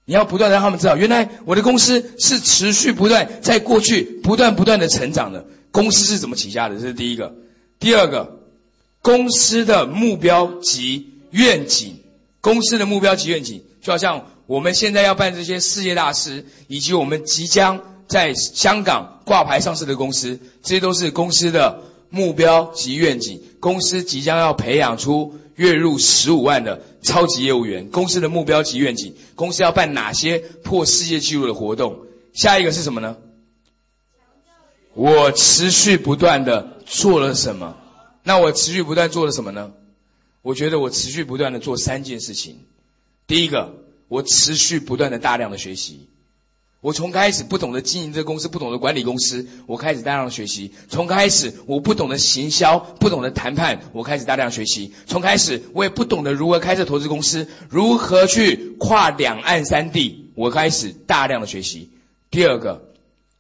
[0.04, 5.46] 你要不断让他们知道，原来我的公司是持续不断在过去不断不断的成长的。
[5.72, 6.76] 公司是怎么起家的？
[6.76, 7.34] 这是第一个。
[7.78, 8.40] 第二个，
[9.02, 11.98] 公司的目标及愿景，
[12.46, 23.42] 公司的目标及愿景，就好像我们现在要办这些世界大师，以及我们即将在香港挂牌上市的公司，这些都是公司的目标及愿景。
[23.58, 32.06] 公司即将要培养出月入十五万的超级业务员，公司的目标及愿景，公司要办哪些破世界纪录的活动？
[32.32, 33.16] 下一个是什么呢？
[34.94, 37.76] 我持续不断的做了什么？
[38.22, 39.72] 那我持续不断做了什么呢？
[40.46, 42.60] 我觉得我持续不断的做三件事情。
[43.26, 46.06] 第一个，我持续不断的大量的学习。
[46.80, 50.70] 我从开始不懂得经营这个公司，不懂得管理公司，我开始大量的学习。
[50.88, 54.92] 从开始我不懂得行销，不懂得谈判，我开始大量学习。
[55.08, 61.90] 从开始我也不懂得如何开设投资公司，如何去跨两岸三地，我开始大量的学习。
[62.30, 62.86] 第二个。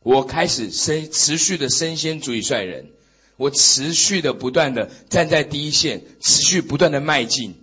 [0.02, 2.90] 我开始身持续的身先主义率人，
[3.36, 7.54] 我持续的不断的站在第一线，持续不断的迈进，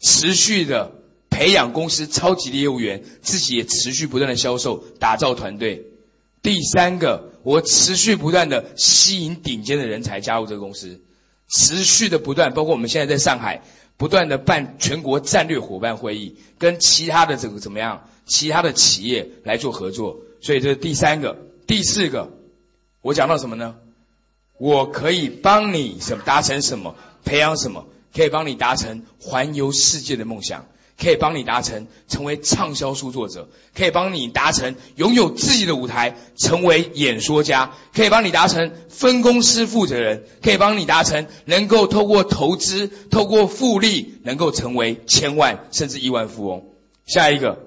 [0.00, 0.92] 持续的
[1.30, 5.86] 培养公司超级的业务员，自己也持续不断的销售，打造团队。
[6.42, 11.00] 第三个，我持续不断的吸引顶尖的人才加入这个公司，
[11.48, 13.62] 持续的不断，包括我们现在在上海
[13.96, 20.20] 不断的办全国战略伙伴会议，跟其他的这个怎么样，其他的企业来做合作。
[20.42, 21.38] 所以这是第三个。
[21.66, 22.30] 第四个，
[23.00, 23.76] 我讲到什么呢？
[24.64, 26.94] 我可以帮你什么达成什么，
[27.26, 27.84] 培养什么，
[28.16, 30.64] 可以帮你达成环游世界的梦想，
[30.98, 46.64] 可以帮你达成成为畅销书作者，可以帮你达成拥有自己的舞台，成为演说家，可以帮你达成分公司负责人，可以帮你达成能够透过投资、透过复利，能够成为千万甚至亿万富翁。
[47.04, 47.58] 下一个，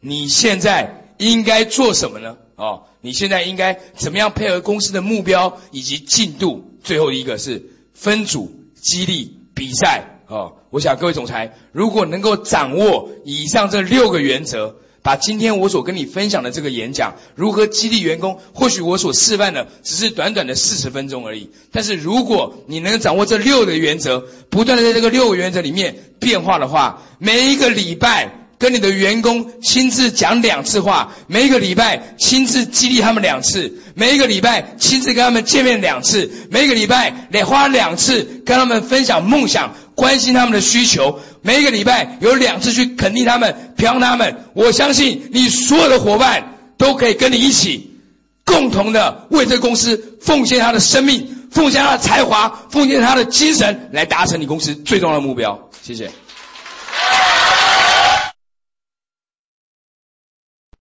[0.00, 2.36] 你现在应该做什么呢？
[2.56, 6.78] 哦，你现在应该怎么样配合公司的目标以及进度？
[6.82, 8.50] 最后一个是分组
[8.80, 10.22] 激励比赛。
[10.28, 21.50] 哦，我想各位总裁，如果能够掌握以上这六个原则，把今天我所跟你分享的这个演讲如何激励员工，或许我所示范的只是短短的四十分钟而已。
[21.70, 39.74] 但是如果你能掌握这六个原则，不断的在这个六个原则里面变化的话，每一个礼拜跟你的员工亲自讲两次话，每一个礼拜亲自激励他们两次，每一个礼拜亲自跟他们见面两次，每一个礼拜得花两次跟他们分享梦想。
[39.94, 44.44] 关心他们的需求，每一个礼拜有两次去肯定他们、表扬他们。
[44.52, 47.98] 我相信你所有的伙伴都可以跟你一起，
[48.44, 55.70] 共同的为这个公司奉献他的生命，奉献他的才华，奉献他的精神，来达成你公司最重要的目标。
[55.80, 56.10] 谢谢。